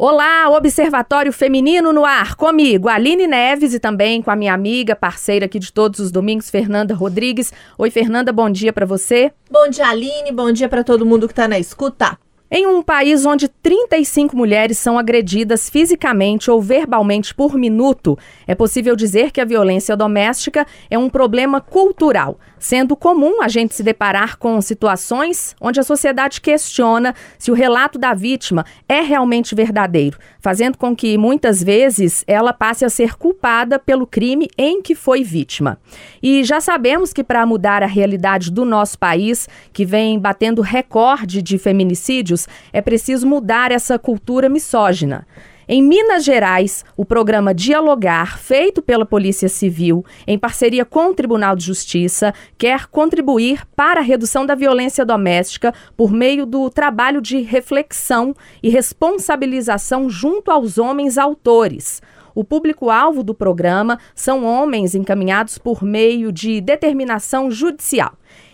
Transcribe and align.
Olá, 0.00 0.48
Observatório 0.50 1.32
Feminino 1.32 1.92
no 1.92 2.04
ar, 2.04 2.36
comigo, 2.36 2.88
Aline 2.88 3.26
Neves 3.26 3.74
e 3.74 3.80
também 3.80 4.22
com 4.22 4.30
a 4.30 4.36
minha 4.36 4.54
amiga, 4.54 4.94
parceira 4.94 5.46
aqui 5.46 5.58
de 5.58 5.72
todos 5.72 5.98
os 5.98 6.12
domingos, 6.12 6.48
Fernanda 6.48 6.94
Rodrigues. 6.94 7.52
Oi, 7.76 7.90
Fernanda, 7.90 8.32
bom 8.32 8.48
dia 8.48 8.72
para 8.72 8.86
você. 8.86 9.32
Bom 9.50 9.68
dia, 9.68 9.88
Aline, 9.88 10.30
bom 10.30 10.52
dia 10.52 10.68
para 10.68 10.84
todo 10.84 11.04
mundo 11.04 11.26
que 11.26 11.32
está 11.32 11.48
na 11.48 11.58
escuta. 11.58 12.16
Em 12.50 12.66
um 12.66 12.82
país 12.82 13.26
onde 13.26 13.46
35 13.46 14.34
mulheres 14.34 14.78
são 14.78 14.98
agredidas 14.98 15.68
fisicamente 15.68 16.50
ou 16.50 16.62
verbalmente 16.62 17.34
por 17.34 17.56
minuto, 17.56 18.18
é 18.46 18.54
possível 18.54 18.96
dizer 18.96 19.32
que 19.32 19.40
a 19.40 19.44
violência 19.44 19.94
doméstica 19.94 20.66
é 20.88 20.96
um 20.96 21.10
problema 21.10 21.60
cultural, 21.60 22.38
sendo 22.58 22.96
comum 22.96 23.42
a 23.42 23.48
gente 23.48 23.74
se 23.74 23.82
deparar 23.82 24.38
com 24.38 24.58
situações 24.62 25.54
onde 25.60 25.78
a 25.78 25.82
sociedade 25.82 26.40
questiona 26.40 27.14
se 27.38 27.50
o 27.50 27.54
relato 27.54 27.98
da 27.98 28.14
vítima 28.14 28.64
é 28.88 29.02
realmente 29.02 29.54
verdadeiro, 29.54 30.18
fazendo 30.40 30.78
com 30.78 30.96
que 30.96 31.18
muitas 31.18 31.62
vezes 31.62 32.24
ela 32.26 32.54
passe 32.54 32.82
a 32.82 32.88
ser 32.88 33.16
culpada 33.18 33.78
pelo 33.78 34.06
crime 34.06 34.48
em 34.56 34.80
que 34.80 34.94
foi 34.94 35.22
vítima. 35.22 35.78
E 36.22 36.42
já 36.44 36.62
sabemos 36.62 37.12
que 37.12 37.22
para 37.22 37.44
mudar 37.44 37.82
a 37.82 37.86
realidade 37.86 38.50
do 38.50 38.64
nosso 38.64 38.98
país, 38.98 39.46
que 39.70 39.84
vem 39.84 40.18
batendo 40.18 40.62
recorde 40.62 41.42
de 41.42 41.58
feminicídios, 41.58 42.37
é 42.72 42.80
preciso 42.80 43.26
mudar 43.26 43.72
essa 43.72 43.98
cultura 43.98 44.48
misógina. 44.48 45.26
Em 45.70 45.82
Minas 45.82 46.24
Gerais, 46.24 46.82
o 46.96 47.04
programa 47.04 47.52
Dialogar, 47.52 48.38
feito 48.38 48.80
pela 48.80 49.04
Polícia 49.04 49.50
Civil, 49.50 50.02
em 50.26 50.38
parceria 50.38 50.82
com 50.82 51.10
o 51.10 51.14
Tribunal 51.14 51.54
de 51.54 51.66
Justiça, 51.66 52.32
quer 52.56 52.86
contribuir 52.86 53.66
para 53.76 54.00
a 54.00 54.02
redução 54.02 54.46
da 54.46 54.54
violência 54.54 55.04
doméstica 55.04 55.74
por 55.94 56.10
meio 56.10 56.46
do 56.46 56.70
trabalho 56.70 57.20
de 57.20 57.42
reflexão 57.42 58.34
e 58.62 58.70
responsabilização 58.70 60.08
junto 60.08 60.50
aos 60.50 60.78
homens 60.78 61.18
autores. 61.18 62.00
O 62.38 62.44
público-alvo 62.44 63.24
do 63.24 63.34
programa 63.34 63.98
são 64.14 64.44
homens 64.44 64.94
encaminhados 64.94 65.58
por 65.58 65.82
meio 65.82 66.30
de 66.30 66.60
determinação 66.60 67.50
judicial. 67.50 68.12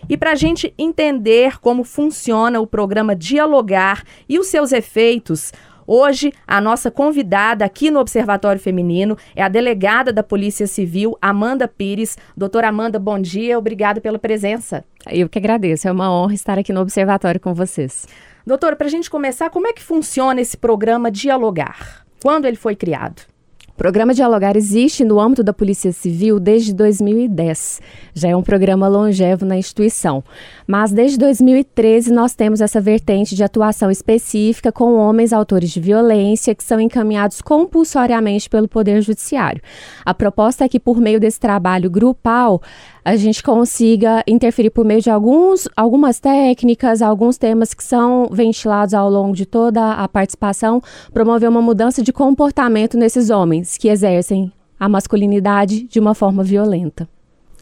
E 0.09 0.17
para 0.17 0.33
a 0.33 0.35
gente 0.35 0.73
entender 0.79 1.61
como 1.61 1.85
funciona 1.85 2.63
o 2.63 2.67
programa 2.67 3.15
Dialogar 3.15 4.03
e 4.27 4.39
os 4.39 4.47
seus 4.47 4.73
efeitos, 4.73 5.53
Hoje, 5.87 6.33
a 6.47 6.63
nossa 6.63 6.91
convidada 6.91 7.63
aqui 7.63 7.91
no 7.91 8.01
Observatório 8.01 8.59
Feminino 8.59 9.19
é 9.37 9.43
a 9.43 9.51
delegada 9.51 10.15
da 10.15 10.23
Polícia 10.23 10.67
Civil, 10.67 11.15
Amanda 11.21 11.69
Pires. 11.69 12.17
Doutora 12.35 12.69
Amanda, 12.69 12.99
bom 12.99 13.21
dia, 13.21 13.59
obrigada 13.59 14.01
pela 14.01 14.19
presença. 14.19 14.83
Eu 15.07 15.29
que 15.29 15.39
agradeço, 15.39 15.87
é 15.87 15.93
uma 15.93 16.11
honra 16.11 16.33
estar 16.33 16.59
aqui 16.59 16.73
no 16.73 16.81
Observatório 16.81 17.39
com 17.39 17.53
vocês. 17.53 18.09
Doutora, 18.47 18.77
para 18.77 18.87
a 18.87 18.91
gente 18.91 19.11
começar, 19.11 19.51
como 19.51 19.67
é 19.67 19.75
que 19.75 19.83
funciona 19.83 20.41
esse 20.41 20.57
programa 20.57 21.11
Dialogar? 21.11 22.07
Quando 22.23 22.47
ele 22.47 22.57
foi 22.57 22.75
criado? 22.75 23.34
O 23.75 23.77
programa 23.77 24.15
Dialogar 24.15 24.57
existe 24.57 25.05
no 25.05 25.19
âmbito 25.19 25.43
da 25.43 25.53
Polícia 25.53 25.91
Civil 25.91 26.39
desde 26.39 26.73
2010. 26.73 27.81
Já 28.15 28.29
é 28.29 28.37
um 28.37 28.43
programa 28.43 28.87
longevo 28.87 29.45
na 29.45 29.57
instituição. 29.57 30.23
Mas 30.65 30.93
desde 30.93 31.19
2013 31.19 32.13
nós 32.13 32.37
temos 32.37 32.61
essa 32.61 32.81
vertente 32.81 33.35
de 33.35 33.43
atuação 33.43 33.91
específica 33.91 34.71
com 34.71 34.95
homens 34.95 35.33
autores 35.33 35.71
de 35.71 35.81
violência 35.81 36.55
que 36.55 36.63
são 36.63 36.81
encaminhados 36.81 37.43
compulsoriamente 37.43 38.49
pelo 38.49 38.69
Poder 38.69 39.03
Judiciário. 39.03 39.61
A 40.05 40.15
proposta 40.15 40.65
é 40.65 40.69
que, 40.69 40.79
por 40.79 41.01
meio 41.01 41.19
desse 41.19 41.41
trabalho 41.41 41.91
grupal, 41.91 42.63
a 43.05 43.17
gente 43.17 43.43
consiga 43.43 44.25
interferir 44.27 44.71
por 44.71 44.85
meio 44.85 45.03
de 45.03 45.11
alguns, 45.11 45.69
algumas 45.77 46.19
técnicas, 46.19 47.03
alguns 47.03 47.37
temas 47.37 47.75
que 47.75 47.85
são 47.85 48.29
ventilados 48.33 48.95
ao 48.95 49.11
longo 49.11 49.37
de 49.37 49.45
toda 49.45 49.93
a 49.93 50.09
participação, 50.09 50.83
promover 51.13 51.51
uma 51.51 51.61
mudança 51.61 52.03
de 52.03 52.13
comportamento 52.13 52.97
nesses 52.97 53.29
homens 53.29 53.77
que 53.77 53.89
exercem 53.89 54.51
a 54.81 54.89
masculinidade 54.89 55.83
de 55.85 56.01
uma 56.01 56.15
forma 56.15 56.43
violenta. 56.43 57.07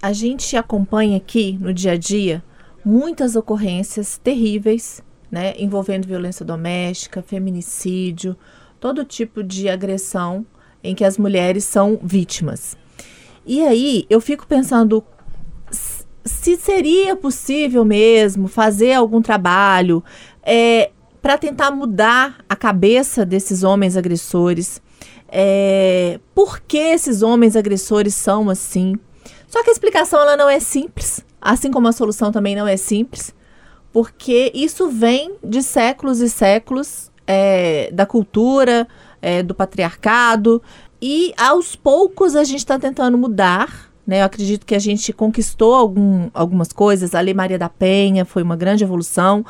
A 0.00 0.12
gente 0.12 0.56
acompanha 0.56 1.16
aqui 1.16 1.58
no 1.60 1.74
dia 1.74 1.92
a 1.92 1.96
dia 1.96 2.42
muitas 2.84 3.34
ocorrências 3.34 4.18
terríveis, 4.18 5.02
né, 5.30 5.54
envolvendo 5.58 6.06
violência 6.06 6.44
doméstica, 6.44 7.20
feminicídio, 7.20 8.36
todo 8.78 9.04
tipo 9.04 9.42
de 9.42 9.68
agressão 9.68 10.46
em 10.84 10.94
que 10.94 11.04
as 11.04 11.18
mulheres 11.18 11.64
são 11.64 11.98
vítimas. 12.02 12.76
E 13.44 13.60
aí 13.62 14.06
eu 14.08 14.20
fico 14.20 14.46
pensando 14.46 15.04
se 16.24 16.56
seria 16.56 17.16
possível 17.16 17.84
mesmo 17.84 18.48
fazer 18.48 18.92
algum 18.92 19.20
trabalho 19.20 20.02
é, 20.42 20.90
para 21.20 21.38
tentar 21.38 21.70
mudar 21.70 22.44
a 22.48 22.56
cabeça 22.56 23.24
desses 23.24 23.62
homens 23.62 23.96
agressores. 23.96 24.82
É, 25.28 26.20
por 26.34 26.60
que 26.60 26.78
esses 26.78 27.22
homens 27.22 27.56
agressores 27.56 28.14
são 28.14 28.50
assim? 28.50 28.94
Só 29.46 29.62
que 29.62 29.70
a 29.70 29.72
explicação 29.72 30.20
ela 30.20 30.36
não 30.36 30.48
é 30.48 30.58
simples, 30.60 31.24
assim 31.40 31.70
como 31.70 31.88
a 31.88 31.92
solução 31.92 32.32
também 32.32 32.56
não 32.56 32.66
é 32.66 32.76
simples, 32.76 33.34
porque 33.92 34.50
isso 34.54 34.88
vem 34.88 35.34
de 35.44 35.62
séculos 35.62 36.20
e 36.20 36.28
séculos 36.28 37.10
é, 37.26 37.90
da 37.92 38.06
cultura, 38.06 38.88
é, 39.20 39.42
do 39.42 39.54
patriarcado, 39.54 40.62
e 41.00 41.34
aos 41.36 41.76
poucos 41.76 42.34
a 42.34 42.44
gente 42.44 42.58
está 42.58 42.78
tentando 42.78 43.18
mudar 43.18 43.91
né? 44.06 44.20
Eu 44.20 44.24
acredito 44.24 44.66
que 44.66 44.74
a 44.74 44.78
gente 44.78 45.12
conquistou 45.12 45.74
algum, 45.74 46.30
algumas 46.34 46.72
coisas. 46.72 47.14
A 47.14 47.20
Lei 47.20 47.34
Maria 47.34 47.58
da 47.58 47.68
Penha 47.68 48.24
foi 48.24 48.42
uma 48.42 48.56
grande 48.56 48.84
evolução, 48.84 49.44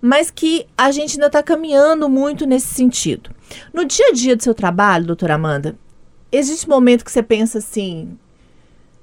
mas 0.00 0.30
que 0.30 0.66
a 0.76 0.90
gente 0.90 1.14
ainda 1.14 1.26
está 1.26 1.42
caminhando 1.42 2.08
muito 2.08 2.46
nesse 2.46 2.68
sentido. 2.68 3.30
No 3.72 3.84
dia 3.84 4.08
a 4.08 4.12
dia 4.12 4.36
do 4.36 4.42
seu 4.42 4.54
trabalho, 4.54 5.06
doutora 5.06 5.34
Amanda, 5.34 5.76
existe 6.30 6.66
um 6.66 6.70
momento 6.70 7.04
que 7.04 7.12
você 7.12 7.22
pensa 7.22 7.58
assim: 7.58 8.18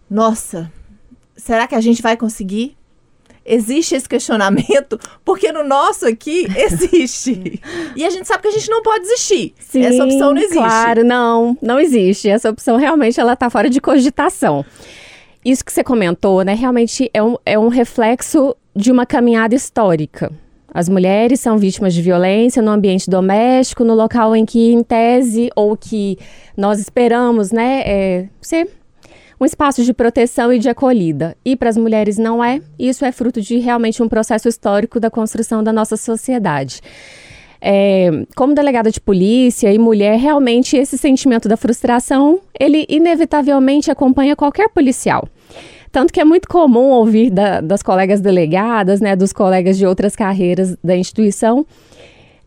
nossa, 0.09 0.71
será 1.35 1.67
que 1.67 1.75
a 1.75 1.81
gente 1.81 2.01
vai 2.01 2.17
conseguir? 2.17 2.77
Existe 3.45 3.95
esse 3.95 4.07
questionamento, 4.07 4.99
porque 5.25 5.51
no 5.51 5.63
nosso 5.63 6.05
aqui 6.07 6.47
existe. 6.55 7.61
e 7.95 8.05
a 8.05 8.09
gente 8.09 8.27
sabe 8.27 8.43
que 8.43 8.49
a 8.49 8.51
gente 8.51 8.69
não 8.69 8.81
pode 8.81 9.01
desistir. 9.01 9.53
Sim, 9.59 9.83
Essa 9.83 10.03
opção 10.03 10.33
não 10.33 10.41
existe. 10.41 10.57
Claro, 10.57 11.03
não, 11.03 11.57
não 11.61 11.79
existe. 11.79 12.29
Essa 12.29 12.49
opção 12.49 12.77
realmente 12.77 13.19
ela 13.19 13.33
está 13.33 13.49
fora 13.49 13.69
de 13.69 13.81
cogitação. 13.81 14.63
Isso 15.43 15.65
que 15.65 15.73
você 15.73 15.83
comentou, 15.83 16.43
né, 16.43 16.53
realmente 16.53 17.09
é 17.13 17.23
um, 17.23 17.35
é 17.43 17.57
um 17.57 17.67
reflexo 17.67 18.55
de 18.75 18.91
uma 18.91 19.05
caminhada 19.07 19.55
histórica. 19.55 20.31
As 20.73 20.87
mulheres 20.87 21.39
são 21.41 21.57
vítimas 21.57 21.93
de 21.93 22.01
violência 22.01 22.61
no 22.61 22.71
ambiente 22.71 23.09
doméstico, 23.09 23.83
no 23.83 23.93
local 23.93 24.35
em 24.35 24.45
que, 24.45 24.71
em 24.71 24.81
tese, 24.81 25.49
ou 25.53 25.75
que 25.75 26.17
nós 26.55 26.79
esperamos, 26.79 27.51
né, 27.51 27.81
é, 27.85 28.29
ser 28.39 28.69
um 29.41 29.45
espaço 29.45 29.83
de 29.83 29.91
proteção 29.91 30.53
e 30.53 30.59
de 30.59 30.69
acolhida. 30.69 31.35
E 31.43 31.55
para 31.55 31.67
as 31.67 31.75
mulheres 31.75 32.19
não 32.19 32.43
é. 32.43 32.61
Isso 32.77 33.03
é 33.03 33.11
fruto 33.11 33.41
de 33.41 33.57
realmente 33.57 34.03
um 34.03 34.07
processo 34.07 34.47
histórico 34.47 34.99
da 34.99 35.09
construção 35.09 35.63
da 35.63 35.73
nossa 35.73 35.97
sociedade. 35.97 36.79
É, 37.59 38.09
como 38.35 38.53
delegada 38.53 38.91
de 38.91 39.01
polícia 39.01 39.73
e 39.73 39.79
mulher, 39.79 40.19
realmente 40.19 40.77
esse 40.77 40.95
sentimento 40.95 41.49
da 41.49 41.57
frustração, 41.57 42.39
ele 42.59 42.85
inevitavelmente 42.87 43.89
acompanha 43.89 44.35
qualquer 44.35 44.69
policial. 44.69 45.27
Tanto 45.91 46.13
que 46.13 46.21
é 46.21 46.23
muito 46.23 46.47
comum 46.47 46.89
ouvir 46.91 47.31
da, 47.31 47.61
das 47.61 47.81
colegas 47.81 48.21
delegadas, 48.21 49.01
né, 49.01 49.15
dos 49.15 49.33
colegas 49.33 49.75
de 49.75 49.87
outras 49.87 50.15
carreiras 50.15 50.77
da 50.83 50.95
instituição, 50.95 51.65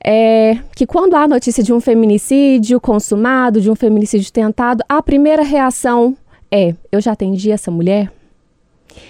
é, 0.03 0.59
que 0.77 0.87
quando 0.87 1.15
há 1.15 1.27
notícia 1.27 1.63
de 1.63 1.73
um 1.73 1.81
feminicídio 1.81 2.81
consumado, 2.81 3.61
de 3.61 3.71
um 3.71 3.75
feminicídio 3.75 4.33
tentado, 4.33 4.85
a 4.89 5.03
primeira 5.03 5.43
reação 5.43 6.17
é: 6.51 6.75
eu 6.91 7.01
já 7.01 7.13
atendi 7.13 7.51
essa 7.51 7.71
mulher? 7.71 8.11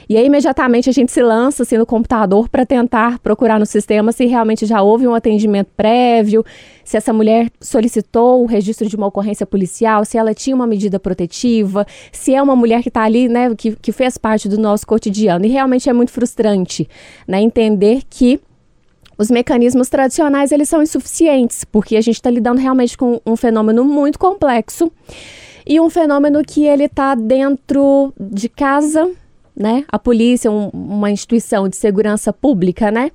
E 0.09 0.17
aí, 0.17 0.27
imediatamente, 0.27 0.89
a 0.89 0.93
gente 0.93 1.13
se 1.13 1.23
lança 1.23 1.63
assim, 1.63 1.77
no 1.77 1.87
computador 1.87 2.49
para 2.49 2.65
tentar 2.65 3.19
procurar 3.19 3.59
no 3.59 3.67
sistema 3.67 4.13
se 4.13 4.27
realmente 4.27 4.67
já 4.67 4.83
houve 4.83 5.07
um 5.07 5.15
atendimento 5.15 5.71
prévio, 5.77 6.45
se 6.85 6.97
essa 6.97 7.13
mulher 7.13 7.51
solicitou 7.61 8.43
o 8.43 8.47
registro 8.47 8.89
de 8.89 8.97
uma 8.97 9.07
ocorrência 9.07 9.47
policial, 9.47 10.05
se 10.05 10.19
ela 10.19 10.35
tinha 10.35 10.55
uma 10.55 10.67
medida 10.67 10.99
protetiva, 10.99 11.87
se 12.13 12.35
é 12.35 12.43
uma 12.43 12.57
mulher 12.57 12.83
que 12.83 12.89
está 12.89 13.03
ali, 13.03 13.29
né, 13.29 13.55
que, 13.55 13.77
que 13.77 13.93
fez 13.93 14.19
parte 14.19 14.49
do 14.49 14.59
nosso 14.59 14.87
cotidiano. 14.87 15.45
E 15.45 15.49
realmente 15.49 15.89
é 15.89 15.93
muito 15.93 16.13
frustrante 16.13 16.89
né, 17.27 17.41
entender 17.41 18.03
que 18.09 18.41
os 19.17 19.31
mecanismos 19.31 19.89
tradicionais 19.89 20.51
eles 20.51 20.69
são 20.69 20.83
insuficientes, 20.83 21.65
porque 21.65 21.97
a 21.97 22.01
gente 22.01 22.17
está 22.17 22.31
lidando 22.31 22.61
realmente 22.61 22.99
com 22.99 23.21
um 23.25 23.37
fenômeno 23.37 23.85
muito 23.85 24.19
complexo 24.19 24.91
e 25.67 25.81
um 25.81 25.89
fenômeno 25.89 26.43
que 26.45 26.67
ele 26.67 26.85
está 26.85 27.15
dentro 27.15 28.13
de 28.19 28.49
casa, 28.49 29.11
né? 29.57 29.85
A 29.89 29.99
polícia, 29.99 30.51
um, 30.51 30.69
uma 30.69 31.11
instituição 31.11 31.69
de 31.69 31.77
segurança 31.77 32.33
pública, 32.33 32.91
né? 32.91 33.11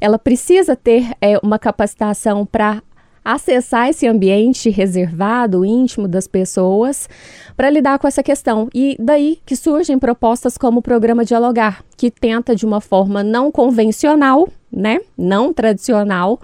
Ela 0.00 0.18
precisa 0.18 0.76
ter 0.76 1.12
é, 1.20 1.38
uma 1.42 1.58
capacitação 1.58 2.44
para 2.44 2.82
acessar 3.24 3.88
esse 3.88 4.06
ambiente 4.06 4.70
reservado, 4.70 5.64
íntimo 5.64 6.06
das 6.06 6.28
pessoas, 6.28 7.08
para 7.56 7.68
lidar 7.68 7.98
com 7.98 8.06
essa 8.06 8.22
questão. 8.22 8.68
E 8.72 8.96
daí 9.00 9.40
que 9.44 9.56
surgem 9.56 9.98
propostas 9.98 10.56
como 10.56 10.78
o 10.78 10.82
programa 10.82 11.24
Dialogar, 11.24 11.84
que 11.96 12.08
tenta 12.08 12.54
de 12.54 12.64
uma 12.64 12.80
forma 12.80 13.24
não 13.24 13.50
convencional, 13.50 14.48
né, 14.70 15.00
não 15.18 15.52
tradicional, 15.52 16.38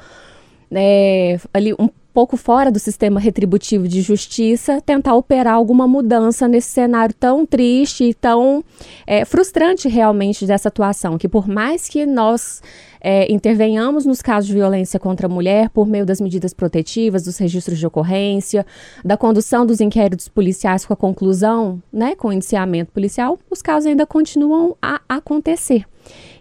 é, 0.73 1.39
ali 1.55 1.73
um 1.75 1.89
pouco 2.13 2.37
fora 2.37 2.71
do 2.71 2.79
sistema 2.79 3.19
retributivo 3.19 3.89
de 3.89 4.03
justiça, 4.03 4.81
tentar 4.81 5.15
operar 5.15 5.55
alguma 5.55 5.89
mudança 5.89 6.47
nesse 6.47 6.71
cenário 6.71 7.15
tão 7.15 7.47
triste 7.47 8.05
e 8.05 8.15
tão 8.15 8.63
é, 9.07 9.25
frustrante 9.25 9.89
realmente 9.89 10.47
dessa 10.47 10.69
atuação, 10.69 11.17
que 11.17 11.29
por 11.29 11.49
mais 11.49 11.89
que 11.89 12.05
nós 12.05 12.61
é, 13.01 13.31
intervenhamos 13.33 14.05
nos 14.05 14.21
casos 14.21 14.47
de 14.47 14.55
violência 14.55 15.01
contra 15.01 15.27
a 15.27 15.31
mulher 15.31 15.71
por 15.71 15.87
meio 15.87 16.05
das 16.05 16.21
medidas 16.21 16.53
protetivas, 16.53 17.23
dos 17.25 17.39
registros 17.39 17.79
de 17.79 17.87
ocorrência, 17.87 18.65
da 19.05 19.17
condução 19.17 19.65
dos 19.65 19.81
inquéritos 19.81 20.29
policiais 20.29 20.85
com 20.85 20.93
a 20.93 20.97
conclusão, 20.97 21.83
né, 21.93 22.15
com 22.15 22.29
o 22.29 22.33
indiciamento 22.33 22.93
policial, 22.93 23.39
os 23.51 23.63
casos 23.63 23.87
ainda 23.87 24.07
continuam 24.07 24.77
a 24.81 25.01
acontecer. 25.09 25.85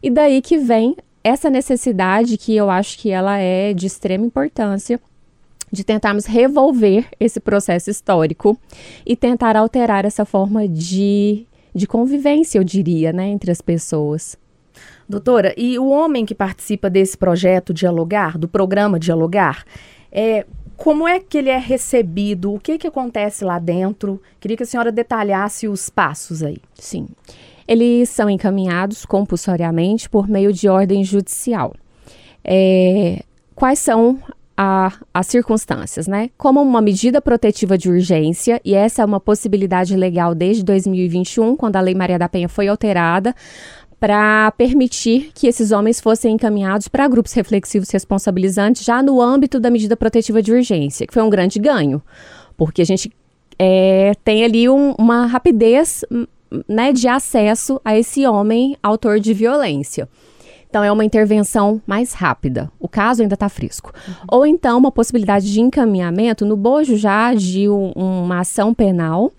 E 0.04 0.10
daí 0.10 0.42
que 0.42 0.58
vem 0.58 0.96
essa 1.24 1.50
necessidade 1.50 2.38
que 2.38 2.56
eu 2.56 2.70
acho 2.70 2.98
que 2.98 3.10
ela 3.10 3.38
é 3.38 3.74
de 3.74 3.86
extrema 3.86 4.26
importância 4.26 5.00
de 5.72 5.84
tentarmos 5.84 6.26
revolver 6.26 7.08
esse 7.20 7.40
processo 7.40 7.90
histórico 7.90 8.58
e 9.06 9.16
tentar 9.16 9.56
alterar 9.56 10.06
essa 10.06 10.26
forma 10.26 10.68
de, 10.68 11.46
de 11.74 11.88
convivência, 11.88 12.60
eu 12.60 12.64
diria, 12.64 13.14
né, 13.14 13.28
entre 13.28 13.52
as 13.52 13.62
pessoas. 13.62 14.38
Doutora, 15.08 15.54
e 15.58 15.78
o 15.78 15.90
homem 15.90 16.26
que 16.26 16.36
participa 16.36 16.90
desse 16.90 17.18
projeto 17.18 17.74
Dialogar, 17.74 18.38
do 18.38 18.48
programa 18.48 19.00
Dialogar, 19.00 19.66
é, 20.12 20.46
como 20.76 21.08
é 21.08 21.20
que 21.20 21.38
ele 21.38 21.50
é 21.50 21.58
recebido? 21.58 22.54
O 22.54 22.60
que, 22.60 22.78
que 22.78 22.88
acontece 22.88 23.46
lá 23.46 23.60
dentro? 23.60 24.22
Queria 24.40 24.58
que 24.58 24.64
a 24.64 24.66
senhora 24.66 24.92
detalhasse 24.92 25.68
os 25.68 25.90
passos 25.90 26.42
aí. 26.42 26.58
Sim. 26.74 27.08
Eles 27.68 28.10
são 28.10 28.30
encaminhados 28.30 29.06
compulsoriamente 29.06 30.10
por 30.10 30.28
meio 30.28 30.52
de 30.52 30.68
ordem 30.68 31.04
judicial. 31.04 31.74
É, 32.44 33.22
quais 33.54 33.80
são 33.80 34.20
a, 34.56 34.92
as 35.14 35.28
circunstâncias, 35.28 36.08
né? 36.08 36.30
Como 36.38 36.62
uma 36.62 36.82
medida 36.82 37.22
protetiva 37.22 37.78
de 37.78 37.90
urgência, 37.90 38.62
e 38.64 38.74
essa 38.74 39.02
é 39.02 39.06
uma 39.06 39.20
possibilidade 39.20 39.96
legal 39.96 40.36
desde 40.36 40.64
2021, 40.64 41.56
quando 41.56 41.76
a 41.76 41.82
Lei 41.82 41.96
Maria 41.96 42.20
da 42.20 42.30
Penha 42.30 42.50
foi 42.50 42.68
alterada, 42.68 43.36
para 44.00 44.52
permitir 44.58 45.32
que 45.34 45.46
esses 45.46 45.72
homens 45.72 46.02
fossem 46.02 46.34
encaminhados 46.34 46.88
para 46.88 47.08
grupos 47.08 47.34
reflexivos 47.34 47.92
responsabilizantes 47.92 48.84
já 48.84 49.04
no 49.04 49.22
âmbito 49.22 49.60
da 49.60 49.70
medida 49.70 49.96
protetiva 49.96 50.42
de 50.42 50.52
urgência, 50.52 51.06
que 51.06 51.14
foi 51.14 51.22
um 51.22 51.30
grande 51.30 51.60
ganho, 51.60 52.02
porque 52.58 52.82
a 52.82 52.86
gente 52.86 53.12
é, 53.60 54.14
tem 54.24 54.44
ali 54.44 54.68
um, 54.68 54.96
uma 54.98 55.28
rapidez 55.28 56.04
né, 56.68 56.92
de 56.92 57.08
acesso 57.08 57.80
a 57.86 57.96
esse 57.98 58.26
homem 58.26 58.76
autor 58.82 59.20
de 59.20 59.36
violência. 59.36 60.10
Então, 60.72 60.86
é 60.86 60.90
uma 60.90 61.04
intervenção 61.04 61.82
mais 61.86 62.14
rápida. 62.14 62.72
O 62.80 62.88
caso 62.88 63.22
ainda 63.22 63.34
está 63.34 63.50
fresco. 63.50 63.92
Uhum. 64.08 64.14
Ou 64.32 64.46
então, 64.46 64.78
uma 64.78 64.90
possibilidade 64.90 65.52
de 65.52 65.60
encaminhamento 65.60 66.46
no 66.46 66.56
bojo 66.56 66.96
já 66.96 67.34
um, 67.68 67.92
uma 67.94 68.40
ação 68.40 68.74
penal, 68.74 69.34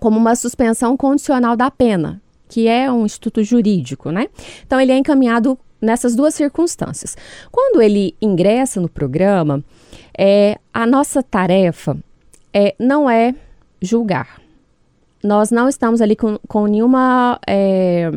como 0.00 0.18
uma 0.18 0.34
suspensão 0.34 0.96
condicional 0.96 1.56
da 1.56 1.70
pena, 1.70 2.20
que 2.48 2.66
é 2.66 2.90
um 2.90 3.06
instituto 3.06 3.40
jurídico, 3.44 4.10
né? 4.10 4.26
Então, 4.66 4.80
ele 4.80 4.90
é 4.90 4.98
encaminhado 4.98 5.56
nessas 5.80 6.16
duas 6.16 6.34
circunstâncias. 6.34 7.16
Quando 7.52 7.80
ele 7.80 8.16
ingressa 8.20 8.80
no 8.80 8.88
programa, 8.88 9.62
é, 10.18 10.58
a 10.74 10.84
nossa 10.84 11.22
tarefa 11.22 11.96
é, 12.52 12.74
não 12.80 13.08
é 13.08 13.32
julgar. 13.80 14.40
Nós 15.22 15.52
não 15.52 15.68
estamos 15.68 16.00
ali 16.00 16.16
com, 16.16 16.36
com 16.48 16.66
nenhuma. 16.66 17.38
É, 17.46 18.10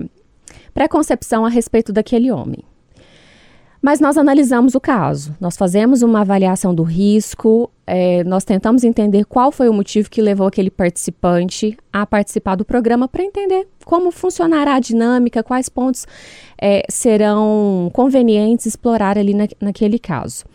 preconcepção 0.74 1.46
a 1.46 1.50
respeito 1.50 1.92
daquele 1.92 2.32
homem. 2.32 2.64
Mas 3.82 4.00
nós 4.00 4.16
analisamos 4.16 4.76
o 4.76 4.80
caso, 4.80 5.36
nós 5.42 5.58
fazemos 5.58 6.04
uma 6.04 6.22
avaliação 6.22 6.74
do 6.74 6.84
risco, 6.84 7.72
é, 7.88 8.24
nós 8.24 8.44
tentamos 8.44 8.84
entender 8.84 9.26
qual 9.26 9.52
foi 9.52 9.68
o 9.68 9.74
motivo 9.74 10.08
que 10.08 10.22
levou 10.22 10.46
aquele 10.46 10.70
participante 10.70 11.76
a 11.92 12.06
participar 12.06 12.56
do 12.56 12.64
programa 12.64 13.08
para 13.08 13.24
entender 13.24 13.68
como 13.84 14.12
funcionará 14.12 14.76
a 14.76 14.80
dinâmica, 14.80 15.42
quais 15.42 15.68
pontos 15.68 16.06
é, 16.62 16.84
serão 16.90 17.90
convenientes 17.92 18.68
explorar 18.68 19.18
ali 19.18 19.34
na, 19.34 19.48
naquele 19.60 19.98
caso. 19.98 20.46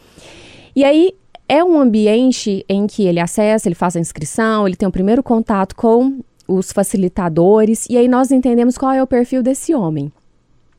E 0.75 0.85
aí 0.85 1.13
é 1.49 1.65
um 1.65 1.81
ambiente 1.81 2.65
em 2.69 2.87
que 2.87 3.05
ele 3.05 3.19
acessa, 3.19 3.67
ele 3.67 3.75
faz 3.75 3.97
a 3.97 4.01
inscrição, 4.01 4.69
ele 4.69 4.77
tem 4.77 4.89
o 4.89 4.93
primeiro 4.93 5.21
contato 5.21 5.75
com 5.75 6.21
os 6.47 6.73
facilitadores, 6.73 7.87
e 7.89 7.97
aí 7.97 8.09
nós 8.09 8.31
entendemos 8.31 8.79
qual 8.79 8.93
é 8.93 9.03
o 9.03 9.07
perfil 9.07 9.43
desse 9.43 9.75
homem. 9.75 10.13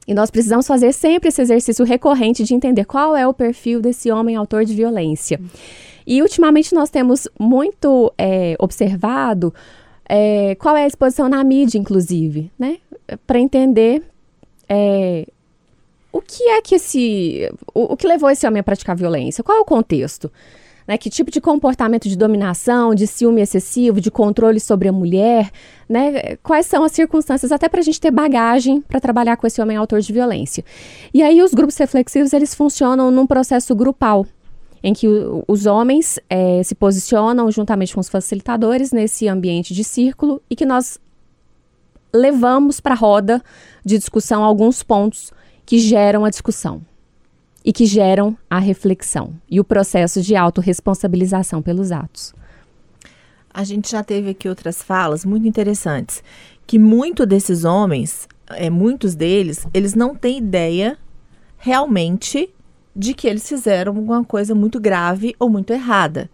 E 0.07 0.13
nós 0.13 0.31
precisamos 0.31 0.65
fazer 0.65 0.93
sempre 0.93 1.29
esse 1.29 1.41
exercício 1.41 1.83
recorrente 1.83 2.43
de 2.43 2.53
entender 2.53 2.85
qual 2.85 3.15
é 3.15 3.27
o 3.27 3.33
perfil 3.33 3.81
desse 3.81 4.09
homem 4.09 4.35
autor 4.35 4.63
de 4.63 4.73
violência. 4.73 5.39
E 6.05 6.21
ultimamente 6.21 6.73
nós 6.73 6.89
temos 6.89 7.27
muito 7.37 8.13
é, 8.17 8.55
observado 8.59 9.53
é, 10.07 10.55
qual 10.55 10.77
é 10.77 10.83
a 10.83 10.87
exposição 10.87 11.27
na 11.27 11.43
mídia, 11.43 11.77
inclusive, 11.77 12.49
né? 12.57 12.77
Para 13.25 13.39
entender 13.39 14.01
é, 14.69 15.27
o 16.11 16.21
que 16.21 16.43
é 16.43 16.61
que 16.61 16.75
esse. 16.75 17.51
O, 17.73 17.93
o 17.93 17.97
que 17.97 18.07
levou 18.07 18.29
esse 18.29 18.47
homem 18.47 18.61
a 18.61 18.63
praticar 18.63 18.95
violência? 18.95 19.43
Qual 19.43 19.57
é 19.57 19.61
o 19.61 19.65
contexto? 19.65 20.31
Né? 20.87 20.97
Que 20.97 21.09
tipo 21.09 21.29
de 21.29 21.41
comportamento 21.41 22.07
de 22.07 22.17
dominação, 22.17 22.95
de 22.95 23.05
ciúme 23.05 23.41
excessivo, 23.41 23.99
de 23.99 24.09
controle 24.09 24.59
sobre 24.59 24.87
a 24.87 24.91
mulher, 24.91 25.51
né? 25.87 26.37
Quais 26.37 26.65
são 26.65 26.83
as 26.83 26.93
circunstâncias, 26.93 27.51
até 27.51 27.67
para 27.67 27.81
a 27.81 27.83
gente 27.83 27.99
ter 27.99 28.09
bagagem 28.09 28.81
para 28.81 28.99
trabalhar 28.99 29.35
com 29.35 29.45
esse 29.45 29.61
homem 29.61 29.75
autor 29.75 29.99
de 29.99 30.13
violência. 30.13 30.63
E 31.13 31.21
aí 31.21 31.41
os 31.43 31.53
grupos 31.53 31.75
reflexivos, 31.77 32.31
eles 32.31 32.55
funcionam 32.55 33.11
num 33.11 33.27
processo 33.27 33.75
grupal, 33.75 34.25
em 34.81 34.93
que 34.93 35.07
o, 35.07 35.43
os 35.47 35.65
homens 35.65 36.19
é, 36.29 36.63
se 36.63 36.73
posicionam 36.73 37.51
juntamente 37.51 37.93
com 37.93 37.99
os 37.99 38.07
facilitadores 38.07 38.91
nesse 38.93 39.27
ambiente 39.27 39.73
de 39.73 39.83
círculo 39.83 40.41
e 40.49 40.55
que 40.55 40.65
nós 40.65 40.99
levamos 42.13 42.79
para 42.79 42.93
a 42.93 42.97
roda 42.97 43.43
de 43.83 43.97
discussão 43.97 44.43
alguns 44.43 44.81
pontos 44.81 45.33
que 45.65 45.77
geram 45.77 46.23
a 46.23 46.29
discussão 46.29 46.81
e 47.67 47.73
que 47.73 47.85
geram 47.85 48.37
a 48.49 48.59
reflexão 48.59 49.33
e 49.51 49.59
o 49.59 49.63
processo 49.63 50.21
de 50.21 50.37
autorresponsabilização 50.37 51.61
pelos 51.61 51.91
atos. 51.91 52.33
A 53.53 53.65
gente 53.65 53.91
já 53.91 54.01
teve 54.01 54.29
aqui 54.29 54.47
outras 54.47 54.81
falas 54.81 55.25
muito 55.25 55.45
interessantes, 55.45 56.23
que 56.65 56.79
muito 56.79 57.25
desses 57.25 57.65
homens, 57.65 58.25
é, 58.51 58.69
muitos 58.69 59.15
deles, 59.15 59.67
eles 59.73 59.95
não 59.95 60.15
têm 60.15 60.37
ideia 60.37 60.97
realmente 61.57 62.49
de 62.95 63.13
que 63.13 63.27
eles 63.27 63.45
fizeram 63.45 63.97
alguma 63.97 64.23
coisa 64.23 64.55
muito 64.55 64.79
grave 64.79 65.35
ou 65.37 65.49
muito 65.49 65.73
errada. 65.73 66.29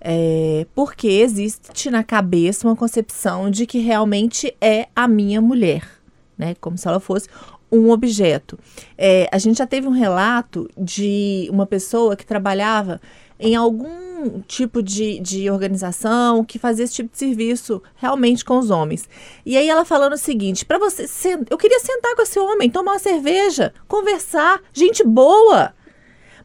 É, 0.00 0.66
porque 0.74 1.06
existe 1.06 1.90
na 1.90 2.02
cabeça 2.02 2.66
uma 2.66 2.74
concepção 2.74 3.48
de 3.48 3.66
que 3.66 3.78
realmente 3.78 4.52
é 4.60 4.88
a 4.96 5.06
minha 5.06 5.40
mulher, 5.40 5.88
né? 6.36 6.56
Como 6.60 6.76
se 6.76 6.88
ela 6.88 6.98
fosse 6.98 7.28
um 7.72 7.90
objeto. 7.90 8.58
É, 8.98 9.28
a 9.32 9.38
gente 9.38 9.56
já 9.58 9.66
teve 9.66 9.88
um 9.88 9.92
relato 9.92 10.68
de 10.76 11.48
uma 11.50 11.64
pessoa 11.64 12.14
que 12.14 12.26
trabalhava 12.26 13.00
em 13.40 13.56
algum 13.56 14.40
tipo 14.46 14.82
de, 14.82 15.18
de 15.18 15.50
organização 15.50 16.44
que 16.44 16.58
fazia 16.58 16.84
esse 16.84 16.94
tipo 16.94 17.10
de 17.10 17.18
serviço 17.18 17.82
realmente 17.96 18.44
com 18.44 18.58
os 18.58 18.70
homens. 18.70 19.08
E 19.44 19.56
aí 19.56 19.68
ela 19.68 19.84
falando 19.84 20.12
o 20.12 20.18
seguinte: 20.18 20.64
para 20.64 20.78
você, 20.78 21.38
eu 21.50 21.58
queria 21.58 21.80
sentar 21.80 22.14
com 22.14 22.22
esse 22.22 22.38
homem, 22.38 22.70
tomar 22.70 22.92
uma 22.92 22.98
cerveja, 22.98 23.72
conversar, 23.88 24.60
gente 24.72 25.02
boa. 25.02 25.74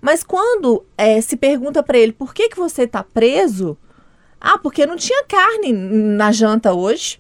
Mas 0.02 0.24
quando 0.24 0.86
é, 0.98 1.20
se 1.22 1.36
pergunta 1.36 1.84
para 1.84 1.98
ele 1.98 2.14
por 2.14 2.34
que, 2.34 2.50
que 2.50 2.58
você 2.58 2.84
está 2.84 3.04
preso, 3.04 3.78
ah, 4.40 4.58
porque 4.58 4.86
não 4.86 4.96
tinha 4.96 5.24
carne 5.26 5.74
na 5.74 6.32
janta 6.32 6.74
hoje. 6.74 7.20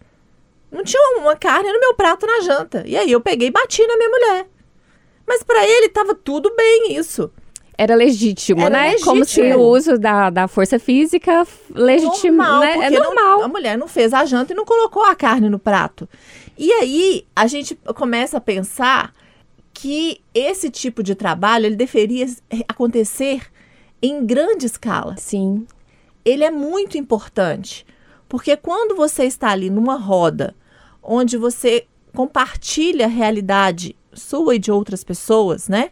Não 0.77 0.83
tinha 0.83 1.19
uma 1.19 1.35
carne 1.35 1.73
no 1.73 1.79
meu 1.79 1.95
prato 1.95 2.27
na 2.27 2.41
janta. 2.41 2.83
E 2.85 2.95
aí 2.95 3.11
eu 3.11 3.19
peguei 3.19 3.47
e 3.47 3.51
bati 3.51 3.85
na 3.87 3.97
minha 3.97 4.09
mulher. 4.09 4.47
Mas 5.27 5.41
para 5.41 5.67
ele 5.67 5.89
tava 5.89 6.13
tudo 6.13 6.53
bem 6.55 6.95
isso. 6.95 7.31
Era 7.75 7.95
legítimo, 7.95 8.61
Era 8.61 8.69
né? 8.69 8.83
Legítimo. 8.91 9.05
Como 9.05 9.25
se 9.25 9.41
o 9.41 9.59
uso 9.59 9.97
da, 9.97 10.29
da 10.29 10.47
força 10.47 10.77
física 10.77 11.45
legítimo, 11.73 12.37
normal, 12.37 12.59
né? 12.59 12.77
É 12.85 12.89
normal. 12.91 13.39
Não, 13.39 13.43
a 13.43 13.47
mulher 13.47 13.77
não 13.77 13.87
fez 13.87 14.13
a 14.13 14.23
janta 14.23 14.53
e 14.53 14.55
não 14.55 14.65
colocou 14.65 15.03
a 15.03 15.15
carne 15.15 15.49
no 15.49 15.57
prato. 15.57 16.07
E 16.57 16.71
aí 16.73 17.25
a 17.35 17.47
gente 17.47 17.75
começa 17.95 18.37
a 18.37 18.41
pensar 18.41 19.13
que 19.73 20.21
esse 20.33 20.69
tipo 20.69 21.01
de 21.01 21.15
trabalho 21.15 21.65
ele 21.65 21.75
deveria 21.75 22.27
acontecer 22.67 23.41
em 24.01 24.23
grande 24.25 24.67
escala. 24.67 25.15
Sim. 25.17 25.65
Ele 26.23 26.43
é 26.43 26.51
muito 26.51 26.97
importante. 26.97 27.85
Porque 28.29 28.55
quando 28.57 28.95
você 28.95 29.23
está 29.23 29.49
ali 29.49 29.69
numa 29.69 29.95
roda 29.95 30.55
onde 31.07 31.37
você 31.37 31.87
compartilha 32.13 33.05
a 33.05 33.09
realidade 33.09 33.95
sua 34.13 34.55
e 34.55 34.59
de 34.59 34.71
outras 34.71 35.03
pessoas, 35.03 35.69
né? 35.69 35.91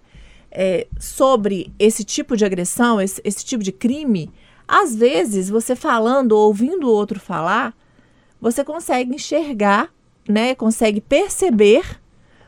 É, 0.52 0.88
sobre 1.00 1.74
esse 1.80 2.04
tipo 2.04 2.36
de 2.36 2.46
agressão, 2.46 3.00
esse, 3.00 3.22
esse 3.24 3.44
tipo 3.44 3.64
de 3.64 3.72
crime, 3.72 4.32
às 4.68 4.96
vezes 4.96 5.50
você 5.50 5.76
falando, 5.76 6.34
ouvindo 6.34 6.88
o 6.88 6.92
outro 6.92 7.20
falar, 7.20 7.76
você 8.40 8.64
consegue 8.64 9.16
enxergar, 9.16 9.90
né? 10.28 10.54
Consegue 10.54 11.00
perceber 11.00 12.00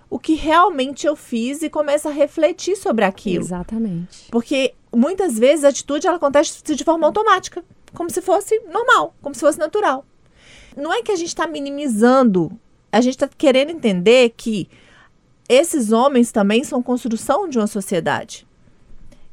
o 0.09 0.17
que 0.19 0.35
realmente 0.35 1.05
eu 1.05 1.15
fiz 1.15 1.61
e 1.61 1.69
começa 1.69 2.09
a 2.09 2.11
refletir 2.11 2.75
sobre 2.75 3.05
aquilo. 3.05 3.43
Exatamente. 3.43 4.27
Porque 4.31 4.73
muitas 4.95 5.37
vezes 5.37 5.65
a 5.65 5.69
atitude 5.69 6.07
ela 6.07 6.17
acontece 6.17 6.63
de 6.63 6.83
forma 6.83 7.05
automática, 7.05 7.63
como 7.93 8.09
se 8.09 8.21
fosse 8.21 8.59
normal, 8.71 9.15
como 9.21 9.35
se 9.35 9.41
fosse 9.41 9.59
natural. 9.59 10.05
Não 10.77 10.93
é 10.93 11.01
que 11.01 11.11
a 11.11 11.15
gente 11.15 11.29
está 11.29 11.47
minimizando, 11.47 12.51
a 12.91 13.01
gente 13.01 13.15
está 13.15 13.27
querendo 13.27 13.71
entender 13.71 14.35
que 14.37 14.69
esses 15.49 15.91
homens 15.91 16.31
também 16.31 16.63
são 16.63 16.83
construção 16.83 17.49
de 17.49 17.57
uma 17.57 17.65
sociedade. 17.65 18.45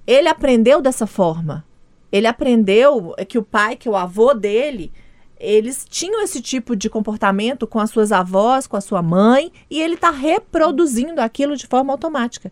Ele 0.06 0.26
aprendeu 0.26 0.80
dessa 0.80 1.06
forma. 1.06 1.62
Ele 2.10 2.26
aprendeu 2.26 3.14
que 3.28 3.36
o 3.36 3.42
pai, 3.42 3.76
que 3.76 3.88
o 3.88 3.96
avô 3.96 4.32
dele, 4.32 4.90
eles 5.38 5.84
tinham 5.86 6.22
esse 6.22 6.40
tipo 6.40 6.74
de 6.74 6.88
comportamento 6.88 7.66
com 7.66 7.78
as 7.78 7.90
suas 7.90 8.10
avós, 8.10 8.66
com 8.66 8.78
a 8.78 8.80
sua 8.80 9.02
mãe, 9.02 9.52
e 9.68 9.82
ele 9.82 9.94
está 9.94 10.10
reproduzindo 10.10 11.20
aquilo 11.20 11.56
de 11.56 11.66
forma 11.66 11.92
automática. 11.92 12.50